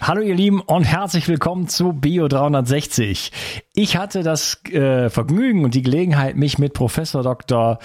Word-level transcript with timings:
Hallo 0.00 0.22
ihr 0.22 0.34
Lieben 0.34 0.60
und 0.60 0.82
herzlich 0.82 1.28
willkommen 1.28 1.68
zu 1.68 1.92
Bio 1.92 2.26
360. 2.26 3.30
Ich 3.76 3.96
hatte 3.96 4.22
das 4.22 4.64
äh, 4.66 5.10
Vergnügen 5.10 5.64
und 5.64 5.74
die 5.74 5.82
Gelegenheit, 5.82 6.36
mich 6.36 6.58
mit 6.58 6.74
Professor 6.74 7.24
Dr. 7.24 7.80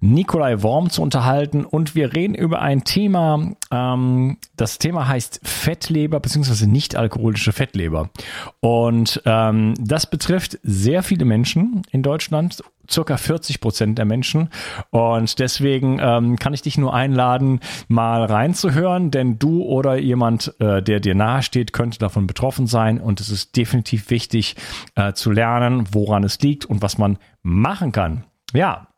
Nikolai 0.00 0.62
Worm 0.62 0.90
zu 0.90 1.00
unterhalten 1.00 1.64
und 1.64 1.94
wir 1.94 2.12
reden 2.12 2.34
über 2.34 2.60
ein 2.60 2.82
Thema. 2.82 3.52
Ähm, 3.70 4.38
das 4.56 4.78
Thema 4.78 5.06
heißt 5.06 5.40
Fettleber 5.44 6.18
bzw. 6.18 6.66
nicht 6.66 6.96
alkoholische 6.96 7.52
Fettleber 7.52 8.10
und 8.58 9.22
ähm, 9.26 9.74
das 9.80 10.10
betrifft 10.10 10.58
sehr 10.64 11.04
viele 11.04 11.24
Menschen 11.24 11.82
in 11.92 12.02
Deutschland 12.02 12.60
circa 12.90 13.16
40 13.16 13.60
Prozent 13.60 13.98
der 13.98 14.04
Menschen. 14.04 14.48
Und 14.90 15.38
deswegen 15.38 15.98
ähm, 16.00 16.36
kann 16.36 16.54
ich 16.54 16.62
dich 16.62 16.78
nur 16.78 16.94
einladen, 16.94 17.60
mal 17.88 18.24
reinzuhören, 18.24 19.10
denn 19.10 19.38
du 19.38 19.62
oder 19.62 19.96
jemand, 19.98 20.54
äh, 20.60 20.82
der 20.82 21.00
dir 21.00 21.14
nahesteht, 21.14 21.72
könnte 21.72 21.98
davon 21.98 22.26
betroffen 22.26 22.66
sein. 22.66 23.00
Und 23.00 23.20
es 23.20 23.30
ist 23.30 23.56
definitiv 23.56 24.10
wichtig 24.10 24.56
äh, 24.94 25.12
zu 25.12 25.27
lernen, 25.30 25.86
woran 25.92 26.24
es 26.24 26.40
liegt 26.40 26.64
und 26.64 26.82
was 26.82 26.98
man 26.98 27.18
machen 27.42 27.92
kann. 27.92 28.24
Ja, 28.52 28.88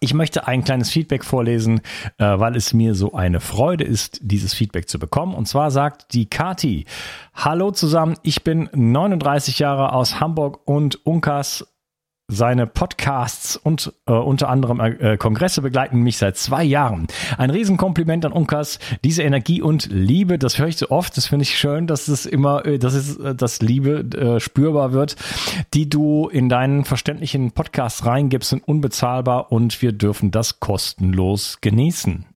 ich 0.00 0.14
möchte 0.14 0.48
ein 0.48 0.64
kleines 0.64 0.90
Feedback 0.90 1.24
vorlesen, 1.24 1.80
äh, 2.18 2.24
weil 2.24 2.56
es 2.56 2.72
mir 2.74 2.94
so 2.94 3.12
eine 3.12 3.38
Freude 3.38 3.84
ist, 3.84 4.18
dieses 4.22 4.52
Feedback 4.52 4.88
zu 4.88 4.98
bekommen. 4.98 5.34
Und 5.34 5.46
zwar 5.46 5.70
sagt 5.70 6.12
die 6.14 6.28
Kati, 6.28 6.86
Hallo 7.34 7.70
zusammen, 7.70 8.16
ich 8.22 8.42
bin 8.42 8.68
39 8.72 9.60
Jahre 9.60 9.92
aus 9.92 10.18
Hamburg 10.18 10.66
und 10.66 11.06
Unkas 11.06 11.71
seine 12.34 12.66
Podcasts 12.66 13.56
und 13.56 13.92
äh, 14.06 14.12
unter 14.12 14.48
anderem 14.48 14.80
äh, 14.80 15.16
Kongresse 15.16 15.62
begleiten 15.62 16.00
mich 16.00 16.18
seit 16.18 16.36
zwei 16.36 16.64
Jahren. 16.64 17.06
Ein 17.38 17.50
Riesenkompliment 17.50 18.24
an 18.24 18.32
Unkas. 18.32 18.78
Diese 19.04 19.22
Energie 19.22 19.62
und 19.62 19.88
Liebe, 19.90 20.38
das 20.38 20.58
höre 20.58 20.68
ich 20.68 20.76
so 20.76 20.90
oft. 20.90 21.16
Das 21.16 21.26
finde 21.26 21.44
ich 21.44 21.58
schön, 21.58 21.86
dass 21.86 22.08
es 22.08 22.26
immer, 22.26 22.64
äh, 22.66 22.78
dass 22.78 22.94
es, 22.94 23.16
äh, 23.16 23.34
dass 23.34 23.60
Liebe 23.60 24.00
äh, 24.16 24.40
spürbar 24.40 24.92
wird, 24.92 25.16
die 25.74 25.88
du 25.88 26.28
in 26.28 26.48
deinen 26.48 26.84
verständlichen 26.84 27.52
Podcasts 27.52 28.04
reingibst, 28.06 28.50
sind 28.50 28.66
unbezahlbar 28.66 29.52
und 29.52 29.82
wir 29.82 29.92
dürfen 29.92 30.30
das 30.30 30.60
kostenlos 30.60 31.58
genießen. 31.60 32.26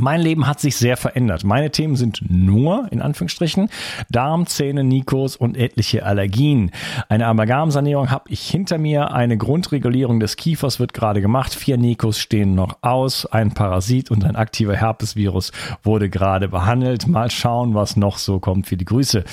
Mein 0.00 0.20
Leben 0.20 0.46
hat 0.46 0.60
sich 0.60 0.76
sehr 0.76 0.96
verändert. 0.96 1.44
Meine 1.44 1.70
Themen 1.70 1.96
sind 1.96 2.20
nur, 2.28 2.86
in 2.90 3.02
Anführungsstrichen, 3.02 3.68
Darm, 4.10 4.46
Zähne, 4.46 4.84
Nikos 4.84 5.36
und 5.36 5.56
etliche 5.56 6.04
Allergien. 6.04 6.70
Eine 7.08 7.26
Amalgamsanierung 7.26 8.10
habe 8.10 8.30
ich 8.30 8.48
hinter 8.48 8.78
mir. 8.78 9.12
Eine 9.12 9.36
Grundregulierung 9.36 10.20
des 10.20 10.36
Kiefers 10.36 10.78
wird 10.80 10.94
gerade 10.94 11.20
gemacht. 11.20 11.54
Vier 11.54 11.76
Nikos 11.76 12.18
stehen 12.18 12.54
noch 12.54 12.78
aus. 12.82 13.26
Ein 13.26 13.52
Parasit 13.54 14.10
und 14.10 14.24
ein 14.24 14.36
aktiver 14.36 14.76
Herpesvirus 14.76 15.52
wurde 15.82 16.08
gerade 16.08 16.48
behandelt. 16.48 17.06
Mal 17.06 17.30
schauen, 17.30 17.74
was 17.74 17.96
noch 17.96 18.18
so 18.18 18.38
kommt. 18.38 18.66
Viele 18.66 18.84
Grüße. 18.84 19.24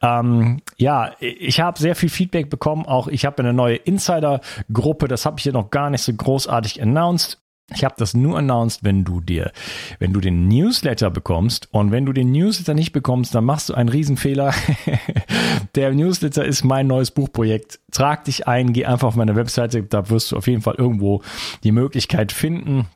Ähm, 0.00 0.60
ja, 0.76 1.12
ich 1.20 1.60
habe 1.60 1.78
sehr 1.78 1.96
viel 1.96 2.08
Feedback 2.08 2.50
bekommen. 2.50 2.86
Auch 2.86 3.08
ich 3.08 3.24
habe 3.24 3.38
eine 3.42 3.52
neue 3.52 3.76
Insider-Gruppe. 3.76 5.08
Das 5.08 5.26
habe 5.26 5.38
ich 5.38 5.42
hier 5.42 5.52
noch 5.52 5.70
gar 5.70 5.90
nicht 5.90 6.02
so 6.02 6.12
großartig 6.12 6.80
announced. 6.80 7.38
Ich 7.74 7.84
habe 7.84 7.94
das 7.98 8.14
nur 8.14 8.38
announced, 8.38 8.84
wenn 8.84 9.04
du 9.04 9.20
dir, 9.20 9.52
wenn 9.98 10.12
du 10.12 10.20
den 10.20 10.48
Newsletter 10.48 11.10
bekommst 11.10 11.68
und 11.72 11.90
wenn 11.90 12.06
du 12.06 12.12
den 12.12 12.32
Newsletter 12.32 12.74
nicht 12.74 12.92
bekommst, 12.92 13.34
dann 13.34 13.44
machst 13.44 13.68
du 13.68 13.74
einen 13.74 13.88
Riesenfehler. 13.88 14.54
Der 15.74 15.92
Newsletter 15.92 16.44
ist 16.44 16.64
mein 16.64 16.86
neues 16.86 17.10
Buchprojekt. 17.10 17.80
Trag 17.90 18.24
dich 18.24 18.48
ein, 18.48 18.72
geh 18.72 18.84
einfach 18.84 19.08
auf 19.08 19.16
meine 19.16 19.36
Webseite, 19.36 19.82
da 19.82 20.10
wirst 20.10 20.32
du 20.32 20.36
auf 20.36 20.46
jeden 20.46 20.62
Fall 20.62 20.74
irgendwo 20.76 21.22
die 21.64 21.72
Möglichkeit 21.72 22.32
finden, 22.32 22.86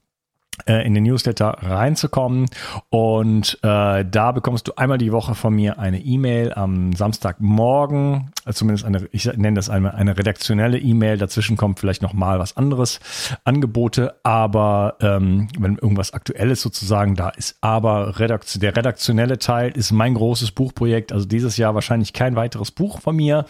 äh, 0.67 0.87
in 0.87 0.95
den 0.95 1.05
Newsletter 1.05 1.57
reinzukommen. 1.61 2.47
Und 2.89 3.59
äh, 3.63 4.05
da 4.05 4.33
bekommst 4.33 4.69
du 4.69 4.73
einmal 4.77 4.99
die 4.99 5.13
Woche 5.13 5.35
von 5.35 5.55
mir 5.55 5.79
eine 5.79 6.01
E-Mail 6.01 6.53
am 6.55 6.93
Samstagmorgen, 6.93 8.33
also 8.45 8.59
zumindest 8.59 8.85
eine, 8.85 9.09
ich 9.13 9.27
nenne 9.27 9.55
das 9.55 9.71
eine, 9.71 9.95
eine 9.95 10.17
redaktionelle 10.17 10.79
E-Mail. 10.79 11.19
Dazwischen 11.19 11.57
kommt 11.57 11.81
vielleicht 11.81 12.03
noch 12.03 12.13
mal 12.13 12.39
was 12.39 12.57
anderes, 12.57 13.01
Angebote, 13.45 14.15
aber 14.23 14.97
ähm, 15.01 15.49
wenn 15.59 15.77
irgendwas 15.77 16.13
Aktuelles 16.13 16.63
sozusagen 16.63 17.15
da 17.15 17.31
ist. 17.31 17.57
Aber 17.61 18.19
Redakt 18.19 18.63
der 18.63 18.77
redaktionelle 18.77 19.39
Teil 19.39 19.71
ist 19.71 19.93
mein 19.93 20.15
großes 20.15 20.53
Buchprojekt. 20.53 21.13
Also 21.13 21.27
dieses 21.27 21.57
Jahr 21.57 21.75
wahrscheinlich 21.75 22.13
kein 22.13 22.37
weiteres 22.37 22.71
Buch 22.71 23.01
von 23.01 23.17
mir. 23.17 23.47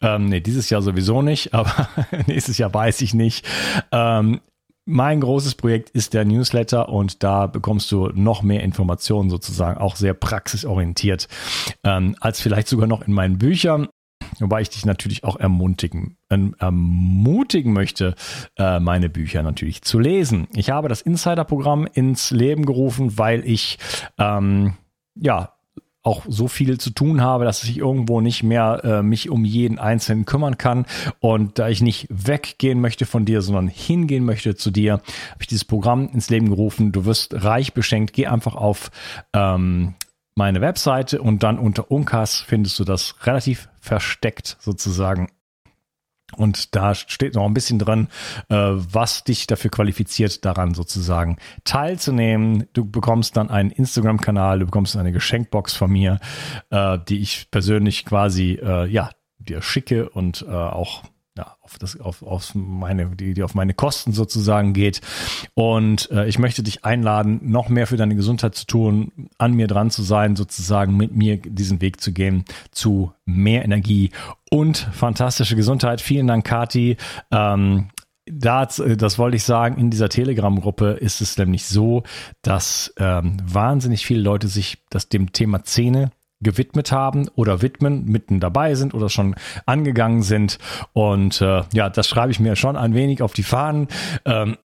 Ähm, 0.00 0.26
nee, 0.26 0.40
dieses 0.40 0.70
Jahr 0.70 0.82
sowieso 0.82 1.22
nicht, 1.22 1.54
aber 1.54 1.88
nächstes 2.26 2.58
Jahr 2.58 2.72
weiß 2.72 3.00
ich 3.02 3.14
nicht. 3.14 3.46
Ähm, 3.92 4.40
mein 4.86 5.20
großes 5.20 5.54
Projekt 5.54 5.90
ist 5.90 6.14
der 6.14 6.24
Newsletter 6.24 6.88
und 6.88 7.22
da 7.22 7.46
bekommst 7.46 7.90
du 7.90 8.08
noch 8.08 8.42
mehr 8.42 8.62
Informationen 8.62 9.30
sozusagen, 9.30 9.78
auch 9.78 9.96
sehr 9.96 10.14
praxisorientiert, 10.14 11.28
ähm, 11.84 12.16
als 12.20 12.40
vielleicht 12.40 12.68
sogar 12.68 12.86
noch 12.86 13.06
in 13.06 13.12
meinen 13.12 13.38
Büchern. 13.38 13.88
Wobei 14.40 14.62
ich 14.62 14.70
dich 14.70 14.84
natürlich 14.84 15.22
auch 15.24 15.36
ermutigen, 15.36 16.16
ähm, 16.30 16.56
ermutigen 16.58 17.72
möchte, 17.72 18.14
äh, 18.56 18.80
meine 18.80 19.08
Bücher 19.08 19.42
natürlich 19.42 19.82
zu 19.82 19.98
lesen. 19.98 20.48
Ich 20.54 20.70
habe 20.70 20.88
das 20.88 21.02
Insider-Programm 21.02 21.86
ins 21.92 22.30
Leben 22.30 22.64
gerufen, 22.66 23.18
weil 23.18 23.46
ich 23.46 23.78
ähm, 24.18 24.74
ja 25.14 25.53
auch 26.04 26.22
so 26.28 26.48
viel 26.48 26.78
zu 26.78 26.90
tun 26.90 27.22
habe, 27.22 27.44
dass 27.44 27.64
ich 27.64 27.78
irgendwo 27.78 28.20
nicht 28.20 28.42
mehr 28.42 28.80
äh, 28.84 29.02
mich 29.02 29.30
um 29.30 29.44
jeden 29.44 29.78
Einzelnen 29.78 30.26
kümmern 30.26 30.58
kann. 30.58 30.86
Und 31.18 31.58
da 31.58 31.68
ich 31.68 31.80
nicht 31.80 32.06
weggehen 32.10 32.80
möchte 32.80 33.06
von 33.06 33.24
dir, 33.24 33.42
sondern 33.42 33.68
hingehen 33.68 34.24
möchte 34.24 34.54
zu 34.54 34.70
dir, 34.70 34.92
habe 34.92 35.40
ich 35.40 35.46
dieses 35.46 35.64
Programm 35.64 36.10
ins 36.12 36.30
Leben 36.30 36.50
gerufen. 36.50 36.92
Du 36.92 37.06
wirst 37.06 37.42
reich 37.42 37.72
beschenkt. 37.72 38.12
Geh 38.12 38.26
einfach 38.26 38.54
auf 38.54 38.90
ähm, 39.32 39.94
meine 40.36 40.60
Webseite 40.60 41.22
und 41.22 41.42
dann 41.42 41.58
unter 41.58 41.90
Unkas 41.90 42.36
findest 42.36 42.78
du 42.78 42.84
das 42.84 43.14
relativ 43.26 43.68
versteckt 43.80 44.56
sozusagen 44.60 45.28
und 46.34 46.74
da 46.74 46.94
steht 46.94 47.34
noch 47.34 47.44
ein 47.44 47.54
bisschen 47.54 47.78
drin, 47.78 48.08
äh, 48.48 48.54
was 48.56 49.24
dich 49.24 49.46
dafür 49.46 49.70
qualifiziert, 49.70 50.44
daran 50.44 50.74
sozusagen 50.74 51.36
teilzunehmen. 51.64 52.66
Du 52.72 52.84
bekommst 52.84 53.36
dann 53.36 53.50
einen 53.50 53.70
Instagram-Kanal, 53.70 54.60
du 54.60 54.66
bekommst 54.66 54.96
eine 54.96 55.12
Geschenkbox 55.12 55.74
von 55.74 55.90
mir, 55.90 56.20
äh, 56.70 56.98
die 57.08 57.20
ich 57.20 57.50
persönlich 57.50 58.04
quasi 58.04 58.58
äh, 58.62 58.86
ja 58.86 59.10
dir 59.38 59.60
schicke 59.60 60.08
und 60.08 60.48
auch 60.48 61.02
ja, 61.36 61.56
auf 61.62 61.78
das, 61.78 61.98
auf, 61.98 62.22
auf 62.22 62.54
meine, 62.54 63.16
die, 63.16 63.34
die 63.34 63.42
auf 63.42 63.54
meine 63.54 63.74
Kosten 63.74 64.12
sozusagen 64.12 64.72
geht. 64.72 65.00
Und 65.54 66.10
äh, 66.12 66.26
ich 66.28 66.38
möchte 66.38 66.62
dich 66.62 66.84
einladen, 66.84 67.40
noch 67.42 67.68
mehr 67.68 67.88
für 67.88 67.96
deine 67.96 68.14
Gesundheit 68.14 68.54
zu 68.54 68.66
tun, 68.66 69.10
an 69.36 69.52
mir 69.52 69.66
dran 69.66 69.90
zu 69.90 70.02
sein, 70.02 70.36
sozusagen 70.36 70.96
mit 70.96 71.14
mir 71.14 71.38
diesen 71.38 71.80
Weg 71.80 72.00
zu 72.00 72.12
gehen 72.12 72.44
zu 72.70 73.12
mehr 73.24 73.64
Energie 73.64 74.10
und 74.50 74.78
fantastische 74.78 75.56
Gesundheit. 75.56 76.00
Vielen 76.00 76.28
Dank, 76.28 76.46
Kati. 76.46 76.96
Ähm, 77.32 77.88
das, 78.26 78.82
das 78.96 79.18
wollte 79.18 79.36
ich 79.36 79.44
sagen, 79.44 79.76
in 79.78 79.90
dieser 79.90 80.08
Telegram-Gruppe 80.08 80.92
ist 80.92 81.20
es 81.20 81.36
nämlich 81.36 81.66
so, 81.66 82.04
dass 82.42 82.94
ähm, 82.96 83.36
wahnsinnig 83.44 84.06
viele 84.06 84.20
Leute 84.20 84.48
sich 84.48 84.78
das 84.88 85.08
dem 85.08 85.32
Thema 85.32 85.64
Zähne 85.64 86.10
gewidmet 86.40 86.92
haben 86.92 87.28
oder 87.34 87.62
widmen, 87.62 88.04
mitten 88.04 88.40
dabei 88.40 88.74
sind 88.74 88.94
oder 88.94 89.08
schon 89.08 89.34
angegangen 89.66 90.22
sind. 90.22 90.58
Und 90.92 91.40
äh, 91.40 91.62
ja, 91.72 91.90
das 91.90 92.08
schreibe 92.08 92.32
ich 92.32 92.40
mir 92.40 92.56
schon 92.56 92.76
ein 92.76 92.94
wenig 92.94 93.22
auf 93.22 93.32
die 93.32 93.42
Fahnen. 93.42 93.88
Ähm, 94.24 94.56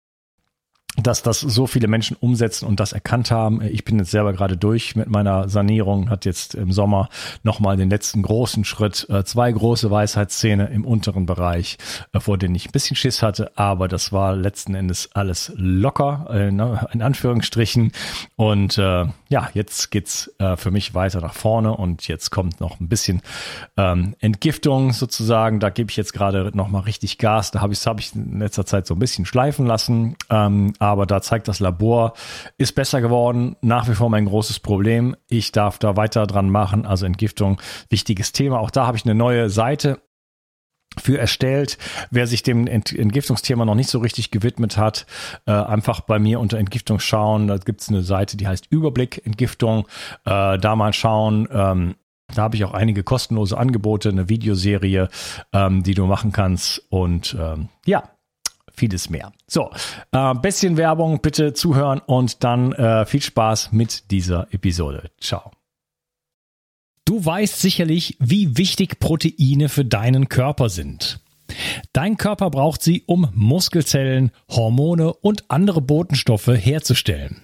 dass 1.03 1.23
das 1.23 1.41
so 1.41 1.67
viele 1.67 1.89
Menschen 1.89 2.17
umsetzen 2.19 2.67
und 2.67 2.81
das 2.81 2.93
erkannt 2.93 3.31
haben. 3.31 3.63
Ich 3.63 3.85
bin 3.85 3.99
jetzt 3.99 4.11
selber 4.11 4.33
gerade 4.33 4.57
durch 4.57 4.97
mit 4.97 5.09
meiner 5.09 5.49
Sanierung, 5.49 6.11
hat 6.11 6.25
jetzt 6.25 6.55
im 6.55 6.73
Sommer 6.73 7.09
nochmal 7.43 7.77
den 7.77 7.91
letzten 7.91 8.23
großen 8.23 8.65
Schritt, 8.65 9.07
äh, 9.09 9.25
zwei 9.25 9.51
große 9.51 9.91
Weisheitszähne 9.91 10.67
im 10.69 10.85
unteren 10.85 11.27
Bereich, 11.27 11.79
äh, 12.13 12.21
vor 12.21 12.39
denen 12.39 12.55
ich 12.55 12.69
ein 12.69 12.73
bisschen 12.73 12.97
Schiss 12.97 13.23
hatte, 13.23 13.57
aber 13.57 13.89
das 13.89 14.13
war 14.13 14.35
letzten 14.35 14.75
Endes 14.75 15.11
alles 15.15 15.53
locker, 15.57 16.27
äh, 16.31 16.51
ne, 16.51 16.87
in 16.93 17.03
Anführungsstrichen. 17.03 17.93
Und 18.37 18.79
ja, 18.79 19.51
jetzt 19.55 19.91
geht's 19.91 20.33
für 20.57 20.71
mich 20.71 20.95
weiter 20.95 21.21
nach 21.21 21.35
vorne 21.35 21.77
und 21.77 22.09
jetzt 22.09 22.31
kommt 22.31 22.61
noch 22.61 22.81
ein 22.81 22.89
bisschen 22.89 23.23
ähm, 23.77 24.15
Entgiftung 24.21 24.93
sozusagen. 24.93 25.61
Da 25.61 25.71
gebe 25.71 25.91
ich 25.91 25.97
jetzt 25.97 26.13
gerade 26.13 26.51
nochmal 26.55 26.83
richtig 26.83 27.19
Gas. 27.19 27.51
Da 27.51 27.61
habe 27.61 27.73
ich 27.73 27.87
hab 27.87 27.99
ich 27.99 28.15
in 28.15 28.39
letzter 28.39 28.67
Zeit 28.67 28.87
so 28.87 28.95
ein 28.95 28.99
bisschen 28.99 29.27
schleifen 29.27 29.67
lassen. 29.67 30.17
Aber 30.89 31.05
da 31.05 31.21
zeigt 31.21 31.49
das 31.49 31.61
Labor, 31.61 32.15
ist 32.57 32.75
besser 32.75 33.03
geworden, 33.03 33.57
nach 33.61 33.89
wie 33.89 33.95
vor 33.95 34.09
mein 34.09 34.25
großes 34.25 34.61
Problem. 34.61 35.15
Ich 35.29 35.53
darf 35.53 35.79
da 35.79 35.97
weiter 35.97 36.27
dran 36.27 36.49
machen, 36.49 36.87
also 36.87 37.05
Entgiftung, 37.05 37.61
wichtiges 37.91 38.33
Thema. 38.33 38.59
Auch 38.59 38.71
da 38.71 38.87
habe 38.87 38.97
ich 38.97 39.05
eine 39.05 39.15
neue 39.15 39.51
Seite 39.51 40.01
für 40.97 41.19
erstellt. 41.19 41.77
Wer 42.11 42.27
sich 42.27 42.43
dem 42.43 42.67
Entgiftungsthema 42.67 43.67
noch 43.67 43.75
nicht 43.75 43.91
so 43.91 43.99
richtig 43.99 44.31
gewidmet 44.31 44.79
hat, 44.79 45.07
äh, 45.47 45.53
einfach 45.53 46.01
bei 46.01 46.19
mir 46.19 46.41
unter 46.41 46.57
Entgiftung 46.57 47.01
schauen. 47.01 47.49
Da 47.49 47.59
gibt 47.59 47.83
es 47.83 47.91
eine 47.91 48.03
Seite, 48.03 48.39
die 48.39 48.49
heißt 48.49 48.67
Überblick 48.71 49.25
Entgiftung. 49.27 49.87
Äh, 50.25 50.59
da 50.59 50.75
mal 50.75 50.95
schauen. 50.95 51.47
Ähm, 51.53 51.97
da 52.35 52.43
habe 52.43 52.57
ich 52.57 52.65
auch 52.65 52.73
einige 52.73 53.03
kostenlose 53.03 53.59
Angebote, 53.59 54.09
eine 54.09 54.31
Videoserie, 54.31 55.11
ähm, 55.53 55.83
die 55.83 55.95
du 55.95 56.07
machen 56.07 56.33
kannst. 56.33 56.83
Und 56.89 57.37
ähm, 57.39 57.69
ja, 57.85 58.05
vieles 58.79 59.11
mehr. 59.11 59.33
So, 59.47 59.71
äh, 60.13 60.35
bisschen 60.35 60.77
Werbung, 60.77 61.21
bitte 61.21 61.53
zuhören 61.53 62.01
und 62.07 62.45
dann 62.45 62.73
äh, 62.73 63.05
viel 63.05 63.23
Spaß 63.23 63.73
mit 63.73 64.11
dieser 64.11 64.47
Episode. 64.53 65.11
Ciao. 65.21 65.51
Du 67.05 67.25
weißt 67.25 67.61
sicherlich, 67.61 68.17
wie 68.21 68.57
wichtig 68.59 69.01
Proteine 69.01 69.69
für 69.69 69.85
deinen 69.85 70.29
Körper 70.29 70.69
sind. 70.69 71.21
Dein 71.93 72.17
Körper 72.17 72.51
braucht 72.51 72.83
sie, 72.83 73.03
um 73.07 73.29
Muskelzellen, 73.35 74.31
Hormone 74.51 75.15
und 75.15 75.51
andere 75.51 75.81
Botenstoffe 75.81 76.49
herzustellen. 76.49 77.41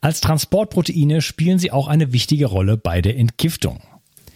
Als 0.00 0.20
Transportproteine 0.20 1.22
spielen 1.22 1.58
sie 1.58 1.70
auch 1.70 1.88
eine 1.88 2.12
wichtige 2.12 2.46
Rolle 2.46 2.76
bei 2.76 3.00
der 3.00 3.16
Entgiftung. 3.16 3.80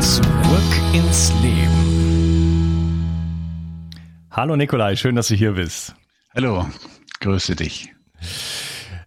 Zurück 0.00 0.72
ins 0.92 1.32
Leben. 1.42 1.84
Hallo 4.30 4.56
Nikolai, 4.56 4.96
schön, 4.96 5.14
dass 5.16 5.28
du 5.28 5.34
hier 5.34 5.52
bist. 5.52 5.94
Hallo, 6.34 6.66
grüße 7.20 7.56
dich. 7.56 7.92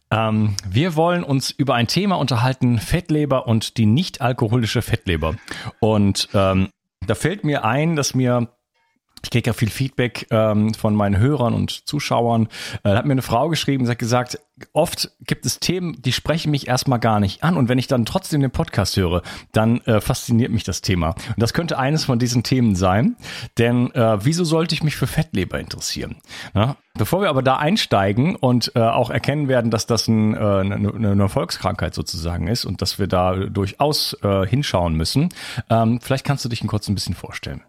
Ähm, 0.10 0.56
wir 0.68 0.96
wollen 0.96 1.24
uns 1.24 1.52
über 1.52 1.76
ein 1.76 1.88
Thema 1.88 2.16
unterhalten, 2.16 2.80
Fettleber 2.80 3.48
und 3.48 3.78
die 3.78 3.86
nicht 3.86 4.22
alkoholische 4.22 4.82
Fettleber. 4.82 5.36
Und 5.80 6.30
ähm, 6.34 6.70
da 7.06 7.16
fällt 7.16 7.44
mir 7.44 7.66
ein, 7.66 7.96
dass 7.96 8.16
mir 8.16 8.50
ich 9.28 9.32
kriege 9.32 9.50
ja 9.50 9.54
viel 9.54 9.70
Feedback 9.70 10.26
ähm, 10.32 10.74
von 10.74 10.96
meinen 10.96 11.18
Hörern 11.18 11.54
und 11.54 11.86
Zuschauern. 11.86 12.48
Äh, 12.84 12.92
hat 12.92 13.06
mir 13.06 13.12
eine 13.12 13.22
Frau 13.22 13.50
geschrieben, 13.50 13.86
sie 13.86 13.92
hat 13.92 14.00
gesagt, 14.00 14.40
oft 14.72 15.12
gibt 15.20 15.46
es 15.46 15.60
Themen, 15.60 16.02
die 16.02 16.14
sprechen 16.14 16.50
mich 16.50 16.70
erstmal 16.70 17.00
gar 17.00 17.20
nicht 17.20 17.44
an. 17.44 17.58
Und 17.58 17.68
wenn 17.68 17.78
ich 17.78 17.88
dann 17.88 18.06
trotzdem 18.06 18.40
den 18.40 18.52
Podcast 18.52 18.96
höre, 18.96 19.24
dann 19.52 19.82
äh, 19.82 20.00
fasziniert 20.00 20.54
mich 20.54 20.64
das 20.64 20.80
Thema. 20.80 21.10
Und 21.10 21.40
das 21.40 21.54
könnte 21.54 21.78
eines 21.78 22.06
von 22.06 22.20
diesen 22.20 22.44
Themen 22.44 22.78
sein. 22.78 23.18
Denn 23.58 23.92
äh, 23.96 24.24
wieso 24.24 24.46
sollte 24.46 24.74
ich 24.74 24.82
mich 24.82 24.96
für 24.96 25.08
Fettleber 25.08 25.60
interessieren? 25.60 26.22
Na? 26.54 26.78
Bevor 26.98 27.20
wir 27.20 27.28
aber 27.28 27.44
da 27.44 27.58
einsteigen 27.58 28.38
und 28.38 28.72
äh, 28.76 28.80
auch 28.80 29.10
erkennen 29.10 29.50
werden, 29.50 29.72
dass 29.72 29.88
das 29.88 30.08
ein, 30.08 30.36
äh, 30.36 30.38
eine, 30.38 30.94
eine 30.94 31.28
Volkskrankheit 31.28 31.94
sozusagen 31.94 32.48
ist 32.48 32.64
und 32.64 32.82
dass 32.82 32.98
wir 32.98 33.08
da 33.08 33.36
durchaus 33.36 34.18
äh, 34.24 34.48
hinschauen 34.48 34.96
müssen, 34.96 35.30
ähm, 35.70 36.00
vielleicht 36.02 36.26
kannst 36.26 36.46
du 36.46 36.50
dich 36.50 36.66
kurz 36.66 36.88
ein 36.88 36.96
bisschen 36.96 37.14
vorstellen. 37.14 37.62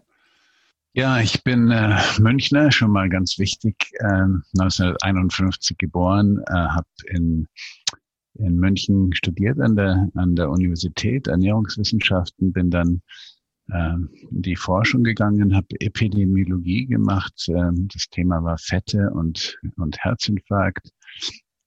Ja, 0.93 1.19
ich 1.19 1.43
bin 1.43 1.69
äh, 1.69 1.99
Münchner, 2.19 2.71
schon 2.71 2.91
mal 2.91 3.09
ganz 3.09 3.37
wichtig, 3.37 3.75
äh, 3.99 4.25
1951 4.57 5.77
geboren, 5.77 6.41
äh, 6.47 6.51
habe 6.51 6.87
in, 7.05 7.47
in 8.33 8.55
München 8.55 9.13
studiert 9.13 9.59
an 9.59 9.75
der, 9.75 10.09
an 10.15 10.35
der 10.35 10.49
Universität 10.49 11.27
Ernährungswissenschaften, 11.27 12.51
bin 12.53 12.71
dann 12.71 13.03
äh, 13.71 13.93
in 14.31 14.41
die 14.41 14.55
Forschung 14.55 15.03
gegangen, 15.03 15.55
habe 15.55 15.79
Epidemiologie 15.79 16.87
gemacht. 16.87 17.47
Äh, 17.49 17.69
das 17.93 18.09
Thema 18.09 18.43
war 18.43 18.57
Fette 18.57 19.11
und, 19.11 19.59
und 19.77 19.99
Herzinfarkt. 19.99 20.91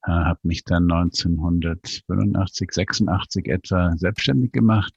Äh, 0.05 0.11
habe 0.11 0.41
mich 0.43 0.65
dann 0.65 0.91
1985, 0.91 2.73
86 2.73 3.47
etwa 3.47 3.97
selbstständig 3.97 4.51
gemacht 4.51 4.93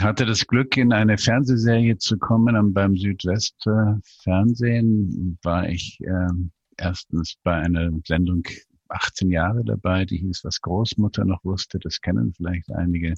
hatte 0.00 0.26
das 0.26 0.46
Glück, 0.46 0.76
in 0.76 0.92
eine 0.92 1.18
Fernsehserie 1.18 1.98
zu 1.98 2.16
kommen. 2.18 2.56
Und 2.56 2.74
beim 2.74 2.96
Südwest-Fernsehen 2.96 5.38
war 5.42 5.68
ich 5.68 5.98
äh, 6.00 6.28
erstens 6.76 7.34
bei 7.42 7.54
einer 7.54 7.90
Sendung 8.06 8.44
18 8.88 9.30
Jahre 9.30 9.64
dabei, 9.64 10.04
die 10.04 10.18
hieß, 10.18 10.42
was 10.44 10.60
Großmutter 10.60 11.24
noch 11.24 11.42
wusste, 11.44 11.78
das 11.78 12.00
kennen 12.00 12.32
vielleicht 12.36 12.70
einige, 12.72 13.14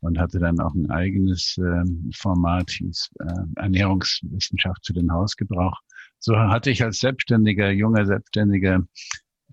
und 0.00 0.18
hatte 0.18 0.38
dann 0.38 0.60
auch 0.60 0.74
ein 0.74 0.90
eigenes 0.90 1.56
äh, 1.58 1.84
Format, 2.14 2.70
hieß 2.70 3.10
äh, 3.20 3.44
Ernährungswissenschaft 3.56 4.86
für 4.86 4.92
den 4.92 5.12
Hausgebrauch. 5.12 5.78
So 6.18 6.36
hatte 6.36 6.70
ich 6.70 6.82
als 6.82 7.00
Selbstständiger, 7.00 7.70
junger 7.70 8.06
Selbstständiger 8.06 8.86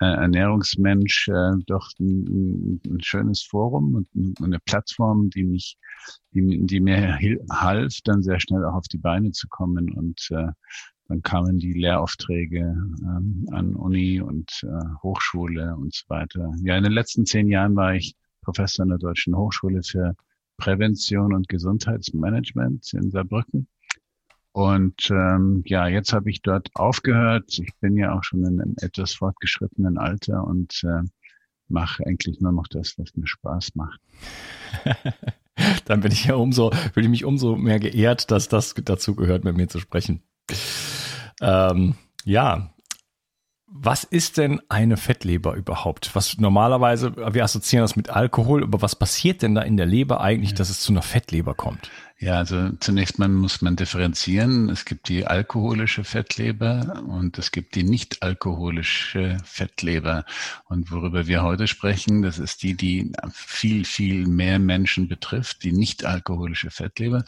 Ernährungsmensch 0.05 1.27
äh, 1.27 1.51
doch 1.67 1.89
ein, 1.99 2.81
ein, 2.85 3.01
schönes 3.01 3.43
Forum 3.43 4.05
und 4.13 4.41
eine 4.41 4.59
Plattform, 4.59 5.29
die 5.29 5.43
mich, 5.43 5.77
die, 6.31 6.65
die 6.65 6.79
mir 6.79 7.19
half, 7.51 7.99
dann 8.03 8.23
sehr 8.23 8.39
schnell 8.39 8.65
auch 8.65 8.73
auf 8.73 8.87
die 8.87 8.97
Beine 8.97 9.31
zu 9.31 9.47
kommen 9.47 9.91
und 9.91 10.27
äh, 10.31 10.47
dann 11.07 11.21
kamen 11.23 11.57
die 11.57 11.73
Lehraufträge 11.73 12.59
ähm, 12.59 13.45
an 13.51 13.75
Uni 13.75 14.21
und 14.21 14.49
äh, 14.63 14.85
Hochschule 15.03 15.75
und 15.75 15.93
so 15.93 16.03
weiter. 16.07 16.53
Ja, 16.63 16.77
in 16.77 16.83
den 16.83 16.93
letzten 16.93 17.25
zehn 17.25 17.49
Jahren 17.49 17.75
war 17.75 17.95
ich 17.95 18.15
Professor 18.41 18.83
an 18.83 18.89
der 18.89 18.97
Deutschen 18.97 19.35
Hochschule 19.35 19.83
für 19.83 20.15
Prävention 20.57 21.33
und 21.33 21.49
Gesundheitsmanagement 21.49 22.93
in 22.93 23.11
Saarbrücken 23.11 23.67
und 24.53 25.09
ähm, 25.09 25.63
ja, 25.65 25.87
jetzt 25.87 26.13
habe 26.13 26.29
ich 26.29 26.41
dort 26.41 26.69
aufgehört. 26.73 27.57
Ich 27.57 27.73
bin 27.79 27.95
ja 27.95 28.13
auch 28.13 28.23
schon 28.23 28.39
in 28.45 28.61
einem 28.61 28.75
etwas 28.81 29.13
fortgeschrittenen 29.13 29.97
Alter 29.97 30.43
und 30.45 30.83
äh, 30.83 31.03
mache 31.69 32.05
eigentlich 32.05 32.41
nur 32.41 32.51
noch 32.51 32.67
das, 32.67 32.97
was 32.97 33.15
mir 33.15 33.27
Spaß 33.27 33.75
macht. 33.75 33.99
Dann 35.85 36.01
bin 36.01 36.11
ich 36.11 36.25
ja 36.25 36.35
umso, 36.35 36.71
fühle 36.93 37.05
ich 37.05 37.11
mich 37.11 37.25
umso 37.25 37.55
mehr 37.55 37.79
geehrt, 37.79 38.31
dass 38.31 38.49
das 38.49 38.73
dazu 38.73 39.15
gehört, 39.15 39.43
mit 39.43 39.55
mir 39.55 39.67
zu 39.67 39.79
sprechen. 39.79 40.21
Ähm, 41.39 41.95
ja, 42.25 42.73
was 43.73 44.03
ist 44.03 44.37
denn 44.37 44.61
eine 44.67 44.97
Fettleber 44.97 45.55
überhaupt? 45.55 46.13
Was 46.13 46.37
normalerweise, 46.37 47.15
wir 47.15 47.43
assoziieren 47.43 47.85
das 47.85 47.95
mit 47.95 48.09
Alkohol, 48.09 48.63
aber 48.63 48.81
was 48.81 48.97
passiert 48.97 49.41
denn 49.41 49.55
da 49.55 49.61
in 49.61 49.77
der 49.77 49.85
Leber 49.85 50.19
eigentlich, 50.19 50.53
dass 50.53 50.69
es 50.69 50.81
zu 50.81 50.91
einer 50.91 51.01
Fettleber 51.01 51.53
kommt? 51.53 51.89
Ja, 52.23 52.35
also 52.37 52.69
zunächst 52.79 53.17
mal 53.17 53.29
muss 53.29 53.63
man 53.63 53.75
differenzieren. 53.75 54.69
Es 54.69 54.85
gibt 54.85 55.09
die 55.09 55.25
alkoholische 55.25 56.03
Fettleber 56.03 57.01
und 57.07 57.39
es 57.39 57.51
gibt 57.51 57.73
die 57.73 57.81
nicht 57.81 58.21
alkoholische 58.21 59.39
Fettleber. 59.43 60.23
Und 60.65 60.91
worüber 60.91 61.25
wir 61.25 61.41
heute 61.41 61.65
sprechen, 61.65 62.21
das 62.21 62.37
ist 62.37 62.61
die, 62.61 62.75
die 62.75 63.11
viel, 63.33 63.85
viel 63.85 64.27
mehr 64.27 64.59
Menschen 64.59 65.07
betrifft, 65.07 65.63
die 65.63 65.71
nicht 65.71 66.05
alkoholische 66.05 66.69
Fettleber. 66.69 67.23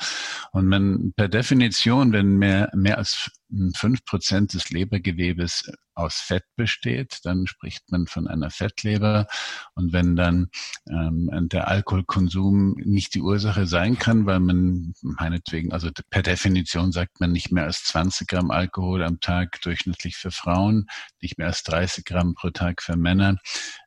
Und 0.51 0.67
man 0.67 1.12
per 1.15 1.27
Definition, 1.27 2.13
wenn 2.13 2.38
mehr, 2.38 2.69
mehr 2.75 3.00
als 3.00 3.31
fünf 3.75 4.05
Prozent 4.05 4.53
des 4.53 4.69
Lebergewebes 4.69 5.71
aus 5.95 6.15
Fett 6.15 6.43
besteht, 6.55 7.19
dann 7.23 7.45
spricht 7.47 7.91
man 7.91 8.07
von 8.07 8.27
einer 8.27 8.50
Fettleber. 8.50 9.27
Und 9.75 9.93
wenn 9.93 10.15
dann 10.15 10.50
ähm, 10.89 11.29
der 11.51 11.67
Alkoholkonsum 11.67 12.75
nicht 12.83 13.13
die 13.13 13.21
Ursache 13.21 13.67
sein 13.67 13.97
kann, 14.00 14.25
weil 14.25 14.39
man 14.39 14.82
meinetwegen, 15.01 15.71
also 15.71 15.89
per 16.09 16.23
Definition 16.23 16.91
sagt 16.91 17.19
man 17.19 17.31
nicht 17.31 17.51
mehr 17.51 17.65
als 17.65 17.83
20 17.83 18.27
Gramm 18.27 18.51
Alkohol 18.51 19.03
am 19.03 19.19
Tag 19.19 19.61
durchschnittlich 19.61 20.15
für 20.15 20.31
Frauen, 20.31 20.87
nicht 21.21 21.37
mehr 21.37 21.47
als 21.47 21.63
30 21.63 22.05
Gramm 22.05 22.35
pro 22.35 22.49
Tag 22.49 22.81
für 22.81 22.95
Männer, 22.95 23.37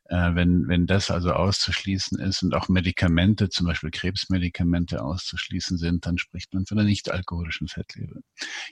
äh, 0.09 0.35
wenn, 0.35 0.67
wenn 0.67 0.87
das 0.87 1.11
also 1.11 1.33
auszuschließen 1.33 2.19
ist 2.19 2.41
und 2.43 2.53
auch 2.53 2.69
Medikamente, 2.69 3.49
zum 3.49 3.67
Beispiel 3.67 3.91
Krebsmedikamente 3.91 5.03
auszuschließen 5.03 5.77
sind, 5.77 6.05
dann 6.05 6.17
spricht 6.17 6.53
man 6.53 6.65
von 6.65 6.79
einer 6.79 6.87
nicht-alkoholischen 6.87 7.67
Fettleber. 7.67 8.19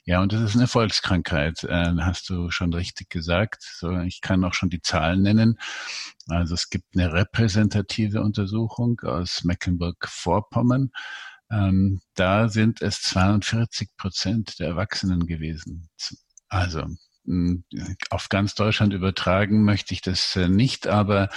Ja, 0.06 0.22
und 0.22 0.32
das 0.32 0.42
ist 0.42 0.56
eine 0.56 0.68
Volkskrankheit, 0.68 1.64
äh, 1.66 1.94
hast 2.00 2.30
du 2.30 2.52
schon 2.52 2.74
richtig 2.74 3.10
gesagt. 3.10 3.64
So, 3.64 4.00
ich 4.00 4.22
kann 4.22 4.44
auch 4.46 4.54
schon 4.54 4.70
die 4.70 4.82
Zahlen 4.82 5.24
nennen. 5.24 5.60
Also 6.28 6.54
es 6.54 6.70
gibt 6.70 6.86
eine 6.96 7.12
repräsentative 7.12 8.22
Untersuchung 8.22 9.00
aus 9.02 9.44
Mecklenburg-Vorpommern. 9.44 10.92
Ähm, 11.52 12.02
da 12.16 12.50
sind 12.50 12.82
es 12.82 13.02
42 13.02 13.90
Prozent 13.98 14.60
der 14.60 14.70
Erwachsenen 14.70 15.26
gewesen. 15.28 15.90
Also 16.50 16.86
auf 18.12 18.30
ganz 18.30 18.54
Deutschland 18.54 18.94
übertragen 18.94 19.64
möchte 19.64 19.94
ich 19.94 20.02
das 20.02 20.36
äh, 20.36 20.48
nicht, 20.48 20.88
aber 20.88 21.30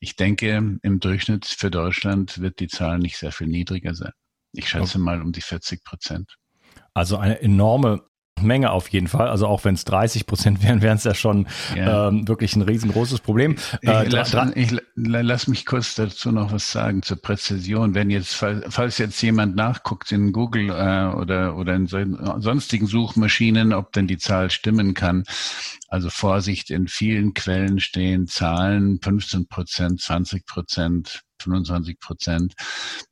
ich 0.00 0.16
denke, 0.16 0.78
im 0.82 1.00
Durchschnitt 1.00 1.46
für 1.46 1.70
Deutschland 1.70 2.40
wird 2.40 2.58
die 2.58 2.66
Zahl 2.66 2.98
nicht 2.98 3.16
sehr 3.16 3.32
viel 3.32 3.46
niedriger 3.46 3.94
sein. 3.94 4.12
Ich 4.52 4.68
schätze 4.68 4.98
okay. 4.98 5.04
mal 5.04 5.22
um 5.22 5.32
die 5.32 5.42
40 5.42 5.84
Prozent. 5.84 6.36
Also 6.94 7.18
eine 7.18 7.40
enorme 7.40 8.02
Menge 8.42 8.70
auf 8.70 8.88
jeden 8.88 9.08
Fall. 9.08 9.28
Also 9.28 9.46
auch 9.46 9.64
wenn 9.64 9.74
es 9.74 9.84
30 9.84 10.26
Prozent 10.26 10.62
wären, 10.62 10.82
wären 10.82 10.96
es 10.96 11.04
ja 11.04 11.14
schon 11.14 11.46
ja. 11.74 12.08
Ähm, 12.08 12.28
wirklich 12.28 12.54
ein 12.56 12.62
riesengroßes 12.62 13.20
Problem. 13.20 13.56
Ich, 13.80 13.88
äh, 13.88 14.04
lass, 14.08 14.36
ich, 14.54 14.76
lass, 14.94 15.48
mich 15.48 15.64
kurz 15.64 15.94
dazu 15.94 16.30
noch 16.32 16.52
was 16.52 16.70
sagen 16.70 17.02
zur 17.02 17.20
Präzision. 17.20 17.94
Wenn 17.94 18.10
jetzt, 18.10 18.34
falls 18.34 18.98
jetzt 18.98 19.20
jemand 19.22 19.56
nachguckt 19.56 20.12
in 20.12 20.32
Google 20.32 20.70
äh, 20.70 21.16
oder, 21.16 21.56
oder 21.56 21.74
in 21.74 21.86
sonstigen 21.86 22.86
Suchmaschinen, 22.86 23.72
ob 23.72 23.92
denn 23.92 24.06
die 24.06 24.18
Zahl 24.18 24.50
stimmen 24.50 24.94
kann. 24.94 25.24
Also 25.88 26.10
Vorsicht, 26.10 26.70
in 26.70 26.88
vielen 26.88 27.32
Quellen 27.32 27.80
stehen 27.80 28.26
Zahlen 28.26 29.00
15 29.02 29.48
Prozent, 29.48 30.00
20 30.00 30.44
Prozent, 30.46 31.22
25 31.46 32.00
Prozent. 32.00 32.54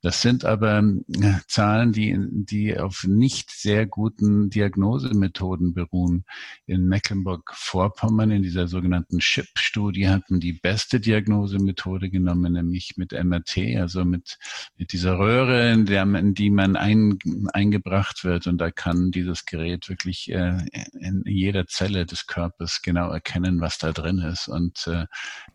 Das 0.03 0.21
sind 0.21 0.45
aber 0.45 0.79
äh, 0.79 1.35
Zahlen, 1.47 1.93
die, 1.93 2.17
die 2.31 2.77
auf 2.79 3.05
nicht 3.05 3.51
sehr 3.51 3.87
guten 3.87 4.51
Diagnosemethoden 4.51 5.73
beruhen. 5.73 6.25
In 6.67 6.87
Mecklenburg-Vorpommern, 6.89 8.31
in 8.31 8.43
dieser 8.43 8.67
sogenannten 8.69 9.21
SHIP-Studie, 9.21 10.09
hat 10.09 10.31
man 10.31 10.41
die 10.41 10.53
beste 10.53 11.01
Diagnosemethode 11.01 12.11
genommen, 12.11 12.55
nämlich 12.55 12.95
mit 12.97 13.13
MRT, 13.13 13.79
also 13.79 14.05
mit, 14.05 14.39
mit 14.77 14.93
dieser 14.93 15.19
Röhre, 15.19 15.73
in, 15.73 15.87
der, 15.87 16.03
in 16.03 16.35
die 16.35 16.51
man 16.51 16.77
ein, 16.77 17.19
eingebracht 17.53 18.25
wird. 18.25 18.47
Und 18.47 18.59
da 18.59 18.71
kann 18.71 19.11
dieses 19.11 19.45
Gerät 19.45 19.89
wirklich 19.89 20.31
äh, 20.33 20.59
in 21.01 21.23
jeder 21.27 21.67
Zelle 21.67 22.05
des 22.05 22.27
Körpers 22.27 22.83
genau 22.83 23.11
erkennen, 23.11 23.61
was 23.61 23.79
da 23.79 23.93
drin 23.93 24.19
ist. 24.19 24.49
Und 24.49 24.87
äh, 24.89 25.07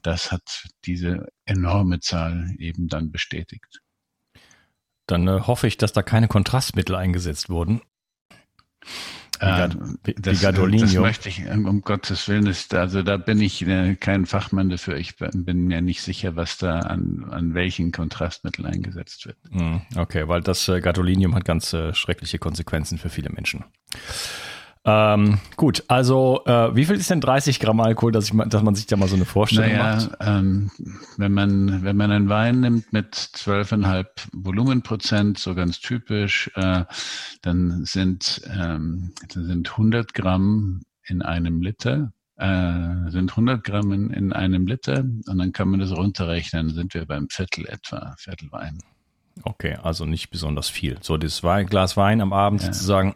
das 0.01 0.31
hat 0.31 0.67
diese 0.86 1.27
enorme 1.50 2.00
Zahl 2.00 2.51
eben 2.58 2.88
dann 2.88 3.12
bestätigt. 3.12 3.82
Dann 5.08 5.27
äh, 5.27 5.41
hoffe 5.41 5.68
ich, 5.68 5.77
dass 5.77 5.94
da 5.94 6.03
keine 6.03 6.27
Kontrastmittel 6.27 6.96
eingesetzt 6.96 7.50
wurden. 7.50 7.82
Äh, 9.39 9.70
das, 10.18 10.41
das, 10.41 10.94
möchte 10.96 11.29
ich, 11.29 11.48
um 11.48 11.82
Gottes 11.82 12.27
Willen, 12.27 12.46
ist, 12.46 12.74
also 12.74 13.03
da 13.03 13.15
bin 13.15 13.39
ich 13.41 13.65
äh, 13.65 13.96
kein 13.96 14.25
Fachmann 14.25 14.70
dafür. 14.70 14.98
Ich 14.98 15.15
bin 15.18 15.68
mir 15.68 15.82
nicht 15.82 16.01
sicher, 16.01 16.36
was 16.36 16.58
da 16.58 16.79
an, 16.79 17.25
an 17.29 17.53
welchen 17.53 17.91
Kontrastmitteln 17.91 18.68
eingesetzt 18.68 19.25
wird. 19.25 19.38
Hm, 19.51 19.82
okay, 19.96 20.27
weil 20.27 20.41
das 20.41 20.68
äh, 20.68 20.82
Gadolinium 20.82 21.36
hat 21.36 21.46
ganz 21.46 21.72
äh, 21.74 21.94
schreckliche 21.94 22.38
Konsequenzen 22.38 22.98
für 22.98 23.10
viele 23.10 23.29
Menschen. 23.29 23.63
Ähm, 24.89 25.39
gut, 25.55 25.84
also 25.88 26.41
äh, 26.46 26.75
wie 26.75 26.86
viel 26.86 26.96
ist 26.96 27.10
denn 27.12 27.22
30 27.22 27.60
Gramm 27.60 27.79
Alkohol, 27.79 28.12
dass, 28.12 28.31
ich, 28.31 28.38
dass 28.48 28.63
man 28.63 28.74
sich 28.74 28.88
da 28.88 28.98
mal 28.98 29.08
so 29.08 29.15
eine 29.15 29.25
Vorstellung 29.25 29.72
naja, 29.72 29.96
macht? 29.96 30.17
Ähm, 30.19 30.72
wenn, 31.17 31.31
man, 31.31 31.84
wenn 31.84 31.96
man 31.96 32.12
einen 32.12 32.29
Wein 32.29 32.62
nimmt 32.62 32.91
mit 32.91 33.13
12,5 33.13 34.05
Volumenprozent, 34.34 35.38
so 35.38 35.53
ganz 35.53 35.79
typisch, 35.79 36.50
äh, 36.55 36.86
dann, 37.43 37.86
sind, 37.86 38.41
ähm, 38.51 39.13
dann 39.34 39.46
sind 39.46 39.72
100 39.72 40.13
Gramm 40.15 40.81
in 41.05 41.22
einem 41.22 41.62
Liter, 41.62 42.12
äh, 42.38 43.10
sind 43.10 43.31
100 43.31 43.63
Gramm 43.63 43.91
in, 43.91 44.10
in 44.10 44.34
einem 44.34 44.65
Liter 44.65 45.00
und 45.01 45.38
dann 45.38 45.51
kann 45.51 45.69
man 45.69 45.81
das 45.81 45.91
runterrechnen, 45.91 46.67
dann 46.67 46.75
sind 46.75 46.93
wir 46.96 47.05
beim 47.05 47.29
Viertel 47.29 47.67
etwa, 47.67 48.15
Viertel 48.17 48.51
Wein. 48.51 48.79
Okay, 49.43 49.77
also 49.81 50.05
nicht 50.05 50.31
besonders 50.31 50.67
viel. 50.67 50.98
So, 51.01 51.17
das 51.17 51.43
Wein, 51.43 51.67
Glas 51.67 51.96
Wein 51.96 52.22
am 52.22 52.34
Abend 52.34 52.62
ja. 52.62 52.74
sozusagen. 52.74 53.15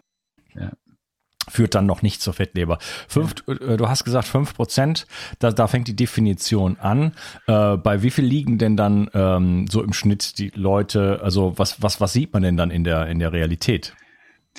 Ja 1.53 1.63
führt 1.63 1.75
dann 1.75 1.85
noch 1.85 2.01
nicht 2.01 2.21
zur 2.21 2.33
Fettleber. 2.33 2.79
Fünf, 3.07 3.35
äh, 3.47 3.77
du 3.77 3.87
hast 3.87 4.03
gesagt 4.03 4.27
fünf 4.27 4.55
Prozent, 4.55 5.05
da, 5.39 5.51
da 5.51 5.67
fängt 5.67 5.87
die 5.87 5.95
Definition 5.95 6.77
an. 6.79 7.13
Äh, 7.47 7.77
bei 7.77 8.01
wie 8.01 8.09
viel 8.09 8.25
liegen 8.25 8.57
denn 8.57 8.75
dann 8.75 9.09
ähm, 9.13 9.67
so 9.69 9.81
im 9.83 9.93
Schnitt 9.93 10.39
die 10.39 10.51
Leute, 10.55 11.21
also 11.23 11.53
was, 11.57 11.81
was, 11.81 12.01
was 12.01 12.11
sieht 12.11 12.33
man 12.33 12.43
denn 12.43 12.57
dann 12.57 12.71
in 12.71 12.83
der, 12.83 13.07
in 13.07 13.19
der 13.19 13.31
Realität? 13.31 13.93